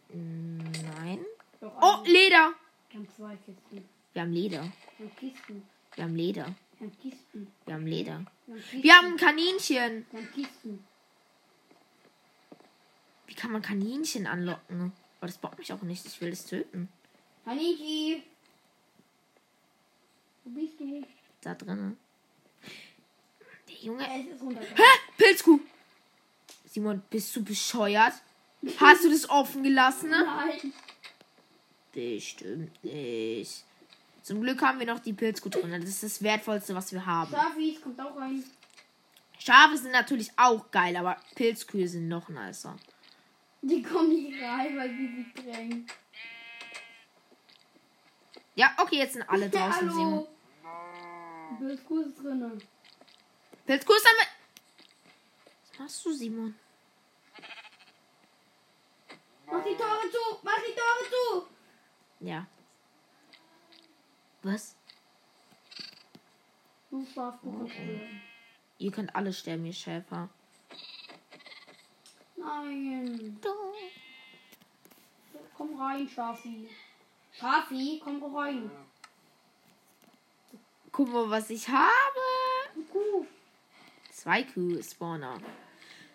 Nein. 0.09 1.25
Doch 1.59 1.73
Oh. 1.81 2.03
Leder. 2.05 2.53
Wir 2.91 2.99
haben 2.99 3.07
zwei 3.17 3.35
Kisten. 3.37 3.83
Wir 4.13 4.21
haben 4.21 4.31
Leder. 4.31 4.71
Wir 4.99 5.07
haben 5.07 5.15
Kisten. 5.15 5.67
Wir 5.95 6.03
haben 6.03 6.15
Leder. 6.15 6.55
Wir 6.77 6.87
haben 6.87 6.99
Kisten. 7.01 7.22
Wir 7.65 7.75
haben 7.75 7.87
Leder. 7.87 8.25
Wir 8.71 8.93
haben 8.93 9.13
ein 9.13 9.17
Kaninchen. 9.17 10.05
Wie 13.27 13.33
kann 13.33 13.51
man 13.51 13.61
Kaninchen 13.61 14.27
anlocken? 14.27 14.91
Aber 15.19 15.27
das 15.27 15.37
braucht 15.37 15.57
mich 15.57 15.71
auch 15.71 15.81
nicht. 15.81 16.05
Ich 16.05 16.19
will 16.21 16.33
es 16.33 16.45
töten. 16.45 16.89
Haniki! 17.45 18.23
Wo 20.43 20.49
bist 20.49 20.79
du? 20.79 21.05
Da 21.41 21.55
drinnen. 21.55 21.97
Der 23.69 23.75
Junge. 23.75 24.05
Es 24.05 24.35
ist 24.35 24.41
runter. 24.41 24.61
Hä? 24.61 24.83
Pilzkuh. 25.17 25.59
Simon, 26.65 27.01
bist 27.09 27.35
du 27.35 27.43
bescheuert? 27.43 28.13
Hast 28.77 29.03
du 29.03 29.09
das 29.09 29.29
offen 29.29 29.63
gelassen? 29.63 30.09
Ne? 30.09 30.23
Nein. 30.25 30.73
Bestimmt 31.91 32.83
nicht. 32.83 33.63
Zum 34.23 34.41
Glück 34.41 34.61
haben 34.61 34.79
wir 34.79 34.87
noch 34.87 34.99
die 34.99 35.11
Pilzkuh 35.13 35.49
drin. 35.49 35.69
Das 35.71 35.89
ist 35.89 36.01
das 36.01 36.23
Wertvollste, 36.23 36.73
was 36.73 36.91
wir 36.93 37.05
haben. 37.05 37.29
Schafis 37.29 37.81
kommt 37.81 37.99
auch 37.99 38.15
rein. 38.15 38.43
Schafe 39.37 39.77
sind 39.77 39.91
natürlich 39.91 40.31
auch 40.37 40.71
geil, 40.71 40.95
aber 40.95 41.17
Pilzkühe 41.35 41.87
sind 41.87 42.07
noch 42.07 42.29
nicer. 42.29 42.77
Die 43.61 43.83
kommen 43.83 44.09
nicht 44.09 44.41
rein, 44.41 44.77
weil 44.77 44.95
die 44.95 45.07
sich 45.07 45.33
drängen. 45.33 45.87
Ja, 48.55 48.73
okay, 48.77 48.97
jetzt 48.99 49.13
sind 49.13 49.29
alle 49.29 49.49
draußen. 49.51 49.89
Simon. 49.89 50.27
Hallo. 50.63 51.57
Bildskuh 51.59 52.01
ist 52.01 52.17
drinne. 52.17 52.57
Pilzkuh 53.65 53.93
ist 53.93 54.05
damit. 54.05 54.27
Was 55.69 55.79
machst 55.79 56.05
du, 56.05 56.13
Simon? 56.13 56.55
Mach 59.45 59.63
die 59.63 59.75
Tore 59.75 60.09
zu! 60.09 60.39
Mach 60.43 60.55
die 60.55 60.73
Tore 60.73 61.09
zu! 61.09 61.47
Ja. 62.25 62.47
Was? 64.43 64.75
Du 66.91 67.05
Schaf, 67.05 67.35
du 67.41 67.51
kannst 67.57 67.73
sterben. 67.73 68.21
Ihr 68.77 68.91
könnt 68.91 69.15
alle 69.15 69.31
sterben, 69.31 69.65
ihr 69.65 69.73
Schäfer. 69.73 70.29
Nein. 72.35 73.39
Komm 75.55 75.79
rein, 75.79 76.07
Schafi. 76.07 76.67
Schafi, 77.31 78.01
komm 78.03 78.35
rein. 78.35 78.69
Guck 80.91 81.11
mal, 81.11 81.29
was 81.29 81.49
ich 81.49 81.67
habe. 81.69 81.89
Kuh. 82.91 83.25
Zwei 84.11 84.43
Kuh-Spawner. 84.43 85.39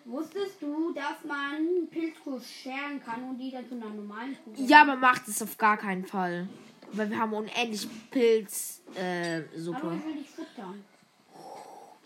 Wusstest 0.05 0.61
du, 0.61 0.93
dass 0.93 1.23
man 1.25 1.87
Pilzkuh 1.89 2.39
scheren 2.39 3.03
kann 3.03 3.23
und 3.23 3.37
die 3.37 3.51
dann 3.51 3.67
zu 3.67 3.75
einer 3.75 3.89
normalen 3.89 4.37
Kuh 4.43 4.53
Ja, 4.55 4.83
aber 4.83 4.95
macht 4.95 5.27
es 5.27 5.41
auf 5.41 5.57
gar 5.57 5.77
keinen 5.77 6.05
Fall. 6.05 6.47
Weil 6.91 7.09
wir 7.09 7.19
haben 7.19 7.33
unendlich 7.33 7.87
Pilz-Suppe. 8.09 8.99
Äh, 8.99 9.43
futtern. 10.23 10.83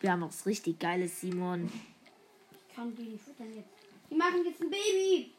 wir 0.02 0.12
haben 0.12 0.22
was 0.22 0.46
richtig 0.46 0.80
Geiles, 0.80 1.22
Simon. 1.22 1.72
Ich 2.52 2.76
kann 2.76 2.96
die 2.96 3.04
nicht 3.04 3.24
futtern 3.24 3.54
jetzt. 3.56 3.70
Die 4.10 4.16
machen 4.16 4.44
jetzt 4.46 4.62
ein 4.62 4.70
Baby. 4.70 5.32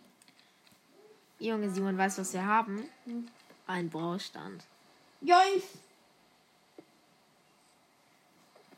Junge, 1.39 1.71
Simon, 1.71 1.99
weißt 1.99 2.19
du, 2.19 2.23
was 2.23 2.33
wir 2.33 2.45
haben? 2.45 2.89
Hm. 3.05 3.27
Ein 3.67 3.91
Braustand. 3.91 4.65
Joinks. 5.21 5.65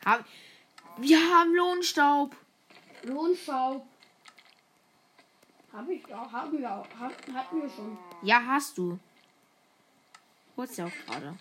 Hab, 0.05 0.25
wir 0.99 1.19
haben 1.19 1.55
Lohnstaub. 1.55 2.37
Lohnschau. 3.03 3.85
Hab 5.73 5.89
ich 5.89 6.15
auch, 6.15 6.33
haben 6.33 6.59
wir 6.59 6.73
auch. 6.73 6.87
Hab, 6.99 7.13
hatten 7.35 7.63
wir 7.63 7.69
schon. 7.69 7.99
Ja, 8.23 8.41
hast 8.47 8.79
du. 8.79 8.99
Holst 10.57 10.79
ja 10.79 10.87
auch 10.87 11.07
gerade. 11.07 11.37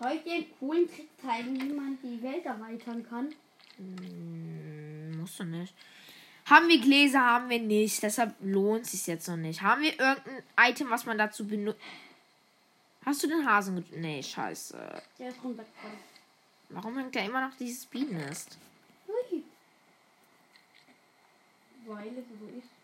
Soll 0.00 0.12
ich 0.12 0.22
dir 0.22 0.34
einen 0.34 0.58
coolen 0.58 0.88
Trick 0.88 1.08
zeigen, 1.20 1.60
wie 1.60 1.72
man 1.72 1.98
die 2.02 2.22
Welt 2.22 2.46
erweitern 2.46 3.04
kann? 3.08 3.34
Hm, 3.76 5.20
musst 5.20 5.40
du 5.40 5.44
nicht. 5.44 5.74
Haben 6.46 6.68
wir 6.68 6.80
Gläser, 6.80 7.20
haben 7.20 7.50
wir 7.50 7.60
nicht. 7.60 8.02
Deshalb 8.02 8.34
lohnt 8.40 8.86
es 8.86 8.92
sich 8.92 9.06
jetzt 9.06 9.28
noch 9.28 9.36
nicht. 9.36 9.60
Haben 9.60 9.82
wir 9.82 9.98
irgendein 9.98 10.42
Item, 10.58 10.90
was 10.90 11.04
man 11.04 11.18
dazu 11.18 11.46
benutzt? 11.46 11.80
Hast 13.04 13.22
du 13.22 13.26
den 13.26 13.44
Hasen 13.44 13.76
get 13.76 13.96
Nee, 13.96 14.22
scheiße. 14.22 15.02
Der 15.18 15.28
ist 15.28 15.42
runtergefallen. 15.42 15.98
Warum 16.70 16.96
hängt 16.98 17.16
da 17.16 17.20
immer 17.20 17.48
noch 17.48 17.56
dieses 17.56 17.86
Bienennest? 17.86 18.56
Ui. 19.08 19.42
Weil 21.86 22.08
es 22.08 22.24
so 22.28 22.58
ist. 22.58 22.77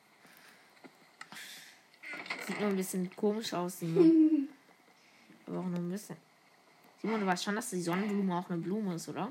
Sieht 2.47 2.61
nur 2.61 2.71
ein 2.71 2.77
bisschen 2.77 3.15
komisch 3.17 3.53
aus, 3.55 3.79
Simon. 3.79 4.49
Aber 5.47 5.59
auch 5.61 5.65
nur 5.65 5.79
ein 5.79 5.91
bisschen. 5.91 6.17
Simon, 7.01 7.21
du 7.21 7.27
weißt 7.27 7.45
schon, 7.45 7.55
dass 7.57 7.71
die 7.71 7.81
Sonnenblume 7.81 8.37
auch 8.37 8.49
eine 8.51 8.61
Blume 8.61 8.95
ist, 8.95 9.09
oder? 9.09 9.31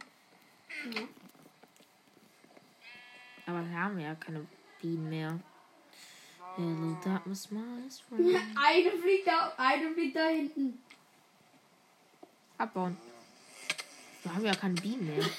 Ja. 0.94 1.02
Aber 3.46 3.64
wir 3.68 3.80
haben 3.80 4.00
ja 4.00 4.16
keine 4.16 4.46
Bienen 4.82 5.10
mehr. 5.10 5.40
Hello, 6.56 6.98
darkness, 7.04 7.50
my. 7.50 7.60
Eine 8.56 8.92
fliegt 8.92 9.26
da, 9.26 9.54
eine 9.58 9.92
fliegt 9.92 10.16
da 10.16 10.28
hinten. 10.28 10.80
Abbauen. 12.60 12.96
Wir 14.22 14.36
haben 14.36 14.46
ja 14.46 14.54
keine 14.54 14.76
Bienen 14.76 15.08
mehr. 15.08 15.26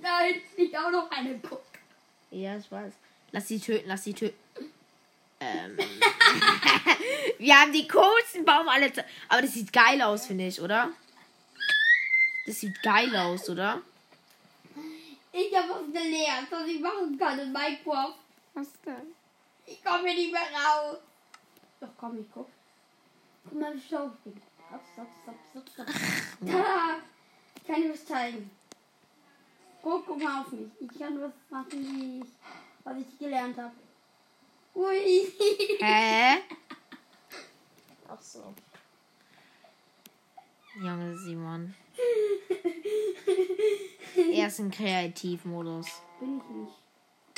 Da 0.00 0.20
hinten 0.20 0.46
fliegt 0.54 0.76
auch 0.78 0.90
noch 0.92 1.10
eine. 1.10 1.40
Guck. 1.40 1.62
Ja, 2.30 2.56
ich 2.56 2.70
weiß. 2.70 2.94
Lass 3.32 3.48
sie 3.48 3.58
töten, 3.58 3.88
lass 3.88 4.04
sie 4.04 4.14
töten. 4.14 4.38
Ähm. 5.40 5.76
wir 7.38 7.60
haben 7.60 7.72
die 7.72 7.86
coolsten 7.88 8.44
Baum 8.44 8.68
alle. 8.68 8.92
Aber 9.28 9.42
das 9.42 9.52
sieht 9.52 9.72
geil 9.72 10.00
aus, 10.02 10.26
finde 10.26 10.46
ich, 10.46 10.60
oder? 10.60 10.90
Das 12.46 12.60
sieht 12.60 12.80
geil 12.82 13.14
aus, 13.16 13.48
oder? 13.50 13.82
Ich 15.32 15.54
habe 15.54 15.68
was 15.68 15.92
gelernt, 15.92 16.48
was 16.50 16.66
ich 16.66 16.80
machen 16.80 17.18
kann 17.18 17.38
in 17.38 17.52
Minecraft. 17.52 18.14
Was 18.54 18.68
denn? 18.86 19.14
Ich 19.66 19.84
komme 19.84 20.08
hier 20.08 20.14
nicht 20.14 20.32
mehr 20.32 20.42
raus. 20.42 20.98
Doch 21.80 21.88
komm, 21.98 22.20
ich 22.20 22.26
guck. 22.32 22.48
Guck 23.44 23.60
mal, 23.60 23.74
wie 23.74 23.80
schlau 23.80 24.06
ich 24.06 24.32
bin. 24.32 24.42
Stopp, 24.68 24.80
stopp, 24.94 25.08
stopp, 25.22 25.36
stopp, 25.50 25.86
stopp. 25.86 25.86
Da! 26.40 26.96
Ich 27.56 27.66
kann 27.66 27.82
dir 27.82 27.92
was 27.92 28.06
zeigen. 28.06 28.50
Guck, 29.82 30.06
guck 30.06 30.22
mal 30.22 30.40
auf 30.40 30.52
mich. 30.52 30.68
Ich 30.80 30.98
kann 30.98 31.20
was 31.20 31.32
machen, 31.50 31.70
wie 31.72 32.20
ich, 32.20 32.32
was 32.84 32.96
ich 32.98 33.18
gelernt 33.18 33.58
habe. 33.58 33.74
Ui! 34.76 35.32
Hä? 35.80 36.42
Ach 38.08 38.20
so. 38.20 38.54
Junge 40.78 41.16
Simon. 41.16 41.74
Er 44.32 44.48
ist 44.48 44.58
im 44.58 44.70
Kreativmodus. 44.70 45.86
Bin 46.20 46.36
ich 46.38 46.48
nicht. 46.50 46.74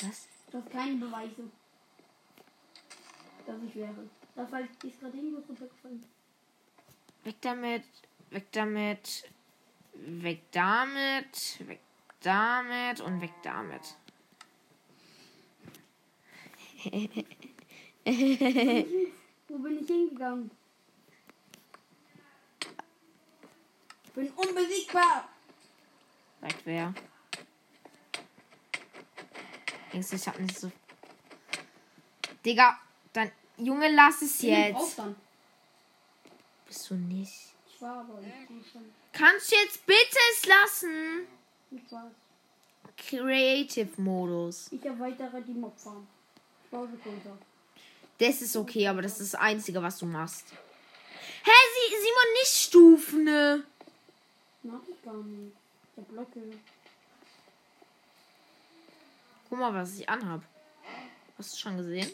Was? 0.03 0.29
Du 0.51 0.59
hast 0.59 0.71
keine 0.71 0.97
Beweise, 0.97 1.45
dass 3.47 3.63
ich 3.63 3.75
wäre. 3.77 4.09
Da 4.35 4.45
fällt 4.45 4.71
die 4.83 4.89
ist 4.89 5.01
gerade 5.01 5.17
irgendwo 5.17 5.41
runtergefallen. 5.41 6.05
Weg 7.23 7.41
damit. 7.41 7.85
Weg 8.31 8.53
damit. 8.53 9.31
Weg 9.95 10.43
damit. 10.51 11.69
Weg 11.69 11.81
damit 12.21 13.01
und 13.01 13.21
weg 13.21 13.35
damit. 13.43 13.97
Wo 19.49 19.59
bin 19.59 19.79
ich 19.81 19.87
hingegangen? 19.87 20.51
Bin 24.15 24.31
unbesiegbar. 24.31 25.29
Weg 26.41 26.57
wer? 26.65 26.95
Denkst 29.93 30.11
du, 30.11 30.17
ich 30.17 30.29
hab 30.29 30.39
nicht 30.41 30.59
so. 30.59 30.71
Digga, 32.45 32.79
dann. 33.13 33.31
Junge, 33.57 33.93
lass 33.95 34.23
es 34.23 34.43
ich 34.43 34.51
jetzt. 34.51 35.01
Bist 36.67 36.91
du 36.91 36.95
nicht. 36.95 37.55
Ich 37.67 37.81
war 37.83 38.01
aber 38.01 38.21
nicht 38.21 38.73
schon. 38.73 38.85
Kannst 39.13 39.51
du 39.51 39.57
jetzt 39.57 39.85
bitte 39.87 40.19
es 40.33 40.47
lassen? 40.47 41.27
Ich 41.71 41.93
war. 41.93 42.11
Creative 42.97 44.01
Modus. 44.01 44.71
Ich 44.73 44.85
erweitere 44.85 45.41
die 45.43 45.55
Mobfarm. 45.55 46.07
Das 48.19 48.43
ist 48.43 48.57
okay, 48.57 48.87
aber 48.89 49.03
das 49.03 49.21
ist 49.21 49.33
das 49.35 49.41
Einzige, 49.41 49.83
was 49.83 49.99
du 49.99 50.07
machst. 50.07 50.53
Hä, 51.45 51.51
Sie 51.75 51.95
Simon, 51.97 52.33
nicht 52.35 52.53
Stufen, 52.53 53.25
ne? 53.25 53.65
Mach 54.63 54.81
ich 54.89 55.03
gar 55.03 55.15
nicht. 55.15 55.57
Der 55.97 56.03
Blöcke. 56.03 56.43
Guck 59.49 59.59
mal, 59.59 59.73
was 59.73 59.99
ich 59.99 60.09
anhab. 60.09 60.43
Hast 61.39 61.55
du 61.55 61.57
schon 61.59 61.77
gesehen? 61.77 62.13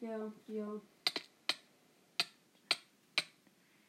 Ja, 0.00 0.32
ja. 0.48 0.66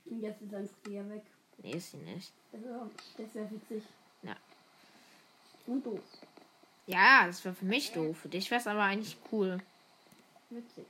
Und 0.05 0.21
jetzt 0.21 0.41
ist 0.41 0.53
ein 0.53 0.69
Frier 0.83 1.09
weg. 1.09 1.23
Nee, 1.59 1.73
ist 1.73 1.91
sie 1.91 1.97
nicht. 1.97 2.33
Das 2.51 2.61
wäre 2.61 2.89
das 3.17 3.35
wär 3.35 3.51
witzig. 3.51 3.83
Ja. 4.23 4.35
Und 5.67 5.85
doof. 5.85 6.01
Ja, 6.85 7.25
das 7.27 7.43
wäre 7.45 7.55
für 7.55 7.65
mich 7.65 7.91
doof. 7.93 8.17
Für 8.17 8.29
dich 8.29 8.51
wäre 8.51 8.59
es 8.59 8.67
aber 8.67 8.83
eigentlich 8.83 9.17
cool. 9.31 9.59
Witzig. 10.49 10.85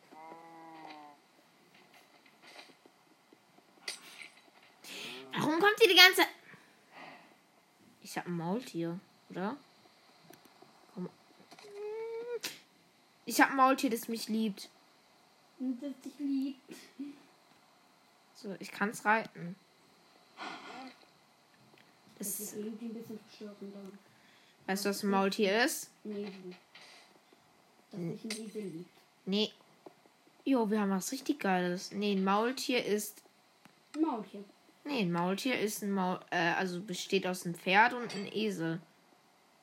Warum 5.34 5.60
kommt 5.60 5.80
hier 5.80 5.90
die 5.90 6.00
ganze. 6.00 6.22
Ich 8.02 8.18
hab 8.18 8.28
ein 8.28 8.38
Maultier, 8.38 9.00
oder? 9.30 9.58
Ich 13.26 13.40
hab 13.40 13.52
ein 13.52 13.56
Maultier, 13.56 13.90
das 13.90 14.08
mich 14.08 14.28
liebt. 14.28 14.70
Und 15.60 15.82
das 15.82 15.94
dich 16.02 16.14
liebt. 16.20 16.76
So, 18.36 18.56
ich 18.60 18.72
kann's 18.72 19.06
reiten. 19.06 19.56
Das 22.18 22.38
Das, 22.38 22.40
ist 22.40 22.56
irgendwie 22.58 22.86
ein 22.86 22.94
bisschen 22.94 23.20
verstörend. 23.20 23.98
Weißt 24.68 24.86
du, 24.86 24.90
was 24.90 25.04
ein 25.04 25.10
Maultier 25.10 25.64
ist? 25.64 25.90
Esel. 26.06 26.56
Dass 27.92 28.00
dich 28.00 28.24
ein 28.24 28.46
Esel 28.46 28.62
liebt. 28.64 28.90
Nee. 29.26 29.52
Jo, 30.46 30.70
wir 30.70 30.82
haben 30.82 30.92
was 30.92 31.12
richtig 31.12 31.40
Geiles. 31.40 31.92
Nee, 31.92 32.14
ein 32.14 32.24
Maultier 32.24 32.86
ist. 32.86 33.22
Ein 33.96 34.02
Maulchen. 34.02 34.46
Nee, 34.84 35.02
ein 35.02 35.12
Maultier 35.12 35.60
ist 35.60 35.82
ein 35.84 35.92
Maul. 35.92 36.20
Äh, 36.30 36.54
also 36.54 36.82
besteht 36.82 37.26
aus 37.26 37.46
einem 37.46 37.56
Pferd 37.56 37.94
und 37.94 38.14
einem 38.14 38.28
Esel. 38.34 38.82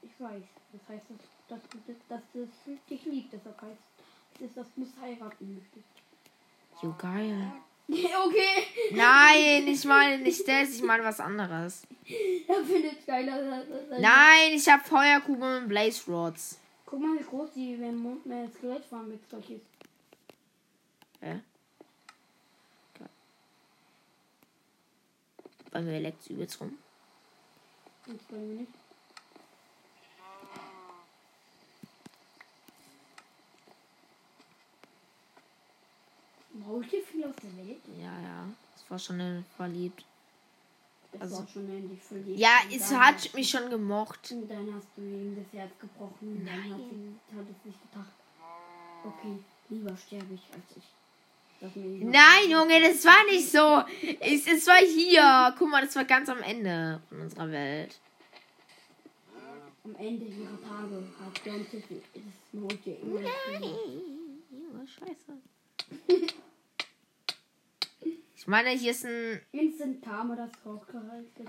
Ich 0.03 0.19
weiß. 0.19 0.43
Das 0.73 0.89
heißt, 0.89 1.05
dass, 1.49 1.61
dass, 1.87 1.97
dass 2.09 2.43
es 2.43 2.87
dich 2.89 3.05
liebt. 3.05 3.33
Deshalb 3.33 3.61
heißt 3.61 3.81
es, 4.41 4.55
dass 4.55 4.67
du 4.75 4.83
es 4.83 4.89
heiraten 5.01 5.55
möchtest. 5.55 5.85
Jo, 6.83 6.95
geil. 6.97 7.53
okay. 8.27 8.67
Nein, 8.93 9.67
ich 9.67 9.85
meine 9.85 10.19
nicht 10.23 10.47
das, 10.47 10.75
ich 10.77 10.83
meine 10.83 11.03
was 11.05 11.21
anderes. 11.21 11.83
Er 12.49 12.65
findet 12.65 13.09
als- 13.09 14.01
Nein, 14.01 14.53
ich 14.53 14.69
habe 14.69 14.83
Feuerkugeln 14.85 15.63
und 15.65 15.69
Blaze 15.69 16.11
Rods. 16.11 16.59
Guck 16.87 17.01
mal, 17.01 17.19
wie 17.19 17.25
groß 17.25 17.51
die 17.55 17.81
wenn 17.81 17.97
Mond 17.97 18.27
mehr 18.27 18.49
Skelettfarm 18.57 19.09
mit 19.09 19.29
gleich 19.29 19.51
ist. 19.51 19.67
Hä? 21.21 21.41
Bei 25.71 25.81
mir 25.81 26.01
leckt 26.01 26.29
übelst 26.29 26.61
rum. 26.61 26.77
Das 28.07 28.17
wollen 28.31 28.51
wir 28.51 28.61
nicht. 28.63 28.73
Maultier 36.53 37.03
viel 37.03 37.25
aus 37.25 37.37
der 37.37 37.57
Welt? 37.57 37.70
Ja, 37.99 38.05
ja. 38.21 38.47
Das 38.75 38.91
war 38.91 38.99
schon 38.99 39.21
äh, 39.21 39.43
verliebt. 39.57 40.05
Das 41.13 41.23
Also- 41.23 41.39
war 41.39 41.49
schon 41.49 41.69
endlich 41.69 42.01
verliebt. 42.01 42.39
Ja, 42.39 42.59
es 42.73 42.93
hat 42.93 43.35
mich 43.35 43.51
schon 43.51 43.69
gemocht. 43.71 44.31
Und 44.33 44.49
dann 44.49 44.73
hast 44.75 44.87
du 44.97 45.03
ihm 45.03 45.37
das 45.37 45.53
Herz 45.59 45.73
gebrochen. 45.81 46.37
Und 46.39 46.47
dann 46.47 46.63
hat, 46.73 47.47
es 47.51 47.63
sich 47.65 47.75
gedacht, 47.91 48.13
okay, 49.05 49.39
lieber 49.69 49.97
sterbe 49.97 50.35
ich 50.35 50.43
als 50.53 50.77
ich. 50.77 50.85
Nein, 51.63 52.49
Junge, 52.49 52.81
das 52.81 53.05
war 53.05 53.23
nicht 53.27 53.51
so. 53.51 53.83
Es, 54.21 54.47
es 54.47 54.67
war 54.67 54.79
hier. 54.79 55.55
Guck 55.59 55.69
mal, 55.69 55.85
das 55.85 55.95
war 55.95 56.05
ganz 56.05 56.29
am 56.31 56.41
Ende 56.43 57.03
von 57.11 57.21
unserer 57.21 57.51
Welt. 57.51 57.99
Am 59.85 59.95
Ende 59.97 60.25
ihrer 60.25 60.59
Tage 60.63 61.05
hat 61.23 61.41
John 61.45 61.67
das 61.71 61.83
geliebt. 61.83 62.07
Junge, 64.51 64.87
scheiße. 64.87 65.37
Ich 68.41 68.47
meine, 68.47 68.71
hier 68.71 68.93
ist 68.93 69.05
ein. 69.05 69.39
Instant 69.53 70.03
Tame 70.03 70.35
das 70.35 70.49
hochgehalten. 70.65 71.47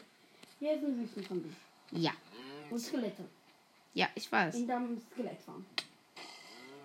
Hier 0.59 0.73
ist 0.73 0.83
ein 0.83 0.99
Wüstenzombie. 0.99 1.53
Ja. 1.91 2.11
Und 2.69 2.79
Skelette. 2.79 3.23
Ja, 3.93 4.09
ich 4.13 4.29
weiß. 4.29 4.55
In 4.55 4.67
der 4.67 4.81
Skelettfarm. 5.13 5.65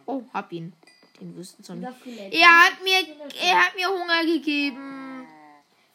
Oh, 0.06 0.22
hab 0.32 0.52
ihn. 0.52 0.72
Den 1.20 1.36
Wüstenzombie. 1.36 1.86
Das. 1.86 1.96
Er 2.30 2.46
hat 2.46 2.80
mir, 2.84 3.04
er 3.34 3.66
hat 3.66 3.74
mir 3.74 3.88
Hunger 3.88 4.24
gegeben. 4.24 5.26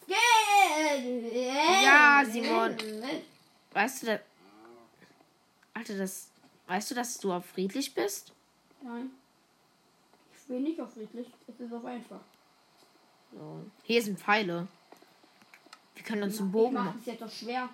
Ja, 0.07 2.25
Simon. 2.25 2.75
Weißt 3.71 4.03
du, 4.03 4.07
da, 4.07 4.19
Alter, 5.73 5.97
das, 5.97 6.27
weißt 6.67 6.91
du, 6.91 6.95
dass 6.95 7.17
du 7.17 7.31
auch 7.31 7.45
friedlich 7.45 7.93
bist? 7.93 8.33
Nein. 8.81 9.11
Ich 10.37 10.49
will 10.49 10.59
nicht 10.59 10.81
auf 10.81 10.93
friedlich. 10.93 11.27
Es 11.47 11.57
ist 11.61 11.71
auch 11.71 11.85
einfach. 11.85 12.19
So. 13.31 13.65
Hier 13.83 14.01
sind 14.01 14.19
Pfeile. 14.19 14.67
Wir 15.95 16.03
können 16.03 16.23
uns 16.23 16.39
einen 16.39 16.49
Ich 16.49 16.53
Bogen 16.53 16.73
mache 16.73 16.85
machen. 16.85 16.97
es 16.99 17.05
jetzt 17.05 17.21
doch 17.21 17.31
schwer. 17.31 17.69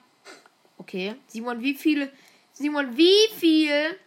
Okay. 0.77 1.15
Simon, 1.27 1.61
wie 1.61 1.73
viele, 1.73 2.11
Simon, 2.53 2.95
wie 2.97 3.27
viel, 3.35 3.97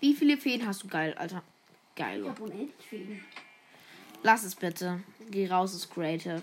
wie 0.00 0.14
viele 0.14 0.36
Feen 0.36 0.66
hast 0.66 0.82
du? 0.82 0.88
Geil, 0.88 1.14
Alter. 1.14 1.42
Ich 1.90 1.96
Geil. 1.96 2.26
habe 2.26 2.42
unendlich 2.42 2.72
viele. 2.88 3.20
Lass 4.22 4.44
es 4.44 4.54
bitte. 4.54 5.02
Geh 5.30 5.48
raus 5.48 5.74
aus 5.74 5.88
Creative. 5.90 6.42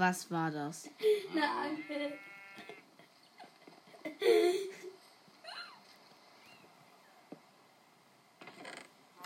Was 0.00 0.30
war 0.30 0.50
das? 0.50 0.88
Eine 1.30 1.46
Angel. 1.46 2.18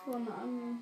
So 0.05 0.13
eine 0.15 0.35
Angel. 0.35 0.77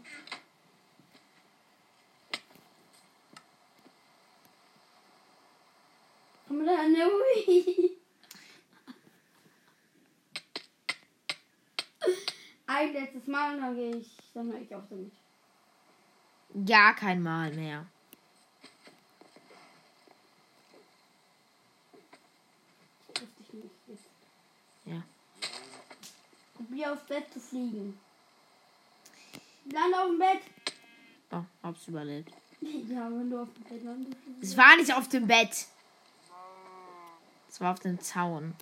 Komm 6.49 6.65
da, 6.65 6.89
ne, 6.89 7.07
ui. 7.07 7.99
Ein 12.67 12.93
letztes 12.95 13.27
Mal 13.27 13.57
und 13.57 13.61
dann 13.61 13.75
gehe 13.75 13.97
ich, 13.97 14.17
dann 14.33 14.51
höre 14.51 14.61
ich 14.63 14.75
auf 14.75 14.85
damit. 14.89 15.13
Ja, 16.67 16.95
kein 16.95 17.23
Mal 17.23 17.53
mehr. 17.53 17.87
Ich 23.01 23.15
treffe 23.15 23.33
dich 23.39 23.53
nicht 23.53 23.75
jetzt. 23.87 24.09
Ja. 24.85 25.03
Probier 26.73 26.91
aufs 26.95 27.05
Bett 27.05 27.31
zu 27.31 27.39
fliegen. 27.39 28.01
Lande 29.71 30.01
auf 30.01 30.09
dem 30.09 30.19
Bett. 30.19 30.41
Oh, 31.31 31.45
hab's 31.63 31.87
überlebt. 31.87 32.33
Ja, 32.63 33.11
wenn 33.11 33.29
du 33.29 33.43
auf 33.43 33.53
dem 33.53 33.65
Bett 33.65 33.85
landest. 33.85 34.17
Es 34.41 34.57
war 34.57 34.77
nicht 34.77 34.95
auf 34.95 35.07
dem 35.09 35.27
Bett. 35.27 35.67
Es 37.51 37.61
war 37.61 37.73
auf 37.73 37.81
dem 37.81 38.01
Zaun. 38.01 38.55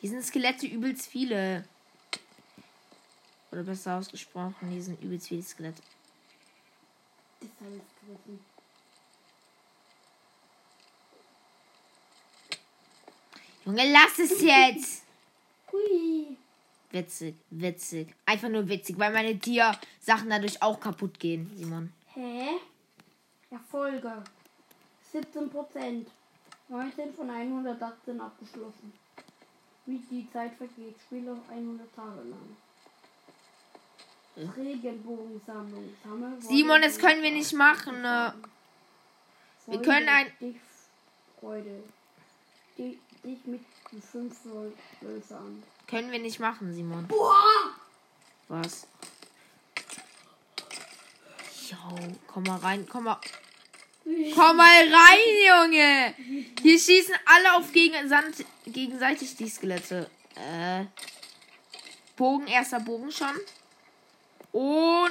Hier 0.00 0.10
sind 0.10 0.22
Skelette 0.22 0.66
übelst 0.66 1.06
viele. 1.06 1.64
Oder 3.50 3.62
besser 3.62 3.96
ausgesprochen, 3.96 4.68
hier 4.68 4.82
sind 4.82 5.02
übelst 5.02 5.28
viele 5.28 5.42
Skelette. 5.42 5.80
Das 7.40 7.50
alles 7.60 7.82
gerissen. 8.02 8.44
Junge, 13.68 13.92
lass 13.92 14.18
es 14.18 14.40
jetzt! 14.40 15.02
Hui. 15.70 16.38
Witzig, 16.90 17.34
witzig. 17.50 18.14
Einfach 18.24 18.48
nur 18.48 18.66
witzig, 18.66 18.98
weil 18.98 19.12
meine 19.12 19.38
Tier-Sachen 19.38 20.30
dadurch 20.30 20.62
auch 20.62 20.80
kaputt 20.80 21.20
gehen, 21.20 21.52
Simon. 21.54 21.92
Hä? 22.14 22.48
Erfolge. 23.50 24.24
17 25.12 25.50
Prozent. 25.50 26.08
19 26.70 27.12
von 27.12 27.28
118 27.28 28.18
abgeschlossen. 28.18 28.90
Wie 29.84 29.98
die 30.10 30.26
Zeit 30.32 30.54
vergeht. 30.56 30.96
Spiele 31.06 31.36
100 31.50 31.94
Tage 31.94 32.22
lang. 32.24 32.56
Regenbogensammlung. 34.56 35.94
Simon, 36.40 36.80
das 36.80 36.98
können 36.98 37.22
wir 37.22 37.32
nicht 37.32 37.52
machen. 37.52 38.00
Ne? 38.00 38.32
Wir 39.66 39.82
können 39.82 40.08
ein- 40.08 40.32
Freude. 41.38 41.82
Dich, 42.78 42.98
mit 43.44 43.60
den 43.92 44.00
5 44.02 44.34
Wölfern. 45.00 45.62
Können 45.88 46.12
wir 46.12 46.18
nicht 46.20 46.38
machen, 46.38 46.72
Simon. 46.72 47.06
Boah! 47.08 47.74
Was? 48.48 48.86
Jo, 51.68 51.76
komm 52.26 52.44
mal 52.44 52.58
rein, 52.58 52.86
komm 52.88 53.04
mal. 53.04 53.18
Komm 54.34 54.56
mal 54.56 54.82
rein, 54.94 55.64
Junge! 55.66 56.14
Hier 56.62 56.78
schießen 56.78 57.14
alle 57.26 57.56
auf 57.56 57.70
Gegensand, 57.72 58.44
gegenseitig 58.66 59.36
die 59.36 59.48
Skelette. 59.48 60.08
Äh. 60.34 60.84
Bogen, 62.16 62.46
erster 62.46 62.80
Bogen 62.80 63.10
schon. 63.12 63.34
Und 64.52 65.10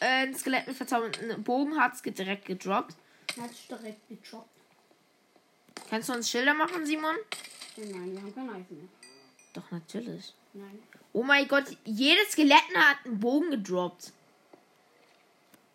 äh, 0.00 0.06
ein 0.06 0.34
Skelett 0.36 0.66
mit 0.68 0.76
verzaubernden 0.76 1.42
Bogen 1.42 1.80
hat's 1.80 2.02
ge- 2.02 2.12
direkt 2.12 2.44
gedroppt. 2.44 2.94
Hat's 3.40 3.66
direkt 3.66 4.08
gechoppt. 4.08 4.48
Kannst 5.90 6.08
du 6.08 6.12
uns 6.14 6.30
Schilder 6.30 6.54
machen, 6.54 6.84
Simon? 6.84 7.16
Nein, 7.76 8.12
wir 8.12 8.20
haben 8.22 8.34
kein 8.34 8.50
Eisen 8.50 8.76
mehr. 8.78 8.88
Doch, 9.54 9.70
natürlich. 9.70 10.34
Nein. 10.52 10.78
Oh 11.12 11.22
mein 11.22 11.48
Gott, 11.48 11.64
jedes 11.84 12.32
Skelett 12.32 12.62
hat 12.74 12.98
einen 13.04 13.18
Bogen 13.18 13.50
gedroppt. 13.50 14.12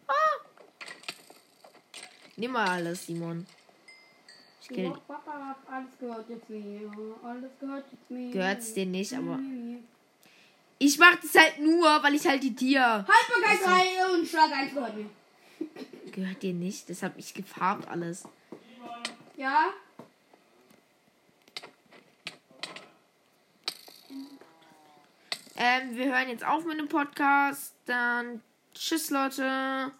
Ah. 0.07 0.13
Nimm 2.35 2.51
mal 2.51 2.67
alles, 2.67 3.05
Simon. 3.05 3.45
Ich 4.61 4.67
kill, 4.69 4.85
Ja, 4.85 4.91
Papa, 5.07 5.55
alles 5.69 5.89
gehört 5.99 6.29
jetzt 6.29 6.49
mir. 6.49 6.91
Alles 7.23 7.51
gehört 7.59 7.85
jetzt 7.91 8.11
mir. 8.11 8.31
gehört's 8.31 8.73
dir 8.73 8.85
nicht, 8.85 9.13
aber 9.13 9.39
ich 10.79 10.97
mach 10.97 11.15
das 11.19 11.35
halt 11.35 11.59
nur, 11.59 11.85
weil 12.03 12.15
ich 12.15 12.25
halt 12.25 12.43
die 12.43 12.55
Tier. 12.55 12.81
Haltbarkeitsreihe 13.07 14.13
und 14.13 14.27
Schlag 14.27 14.51
1 14.51 14.73
gehört 14.73 14.95
mir. 14.95 15.09
Gehört 16.11 16.43
dir 16.43 16.53
nicht, 16.53 16.89
das 16.89 17.03
hab 17.03 17.17
ich 17.17 17.33
gefarbt 17.33 17.87
alles. 17.89 18.23
Ja? 19.35 19.73
Ähm, 25.55 25.95
wir 25.95 26.05
hören 26.05 26.29
jetzt 26.29 26.45
auf 26.45 26.65
mit 26.65 26.79
dem 26.79 26.87
Podcast. 26.87 27.75
Dann 27.85 28.41
tschüss, 28.73 29.09
Leute. 29.09 29.91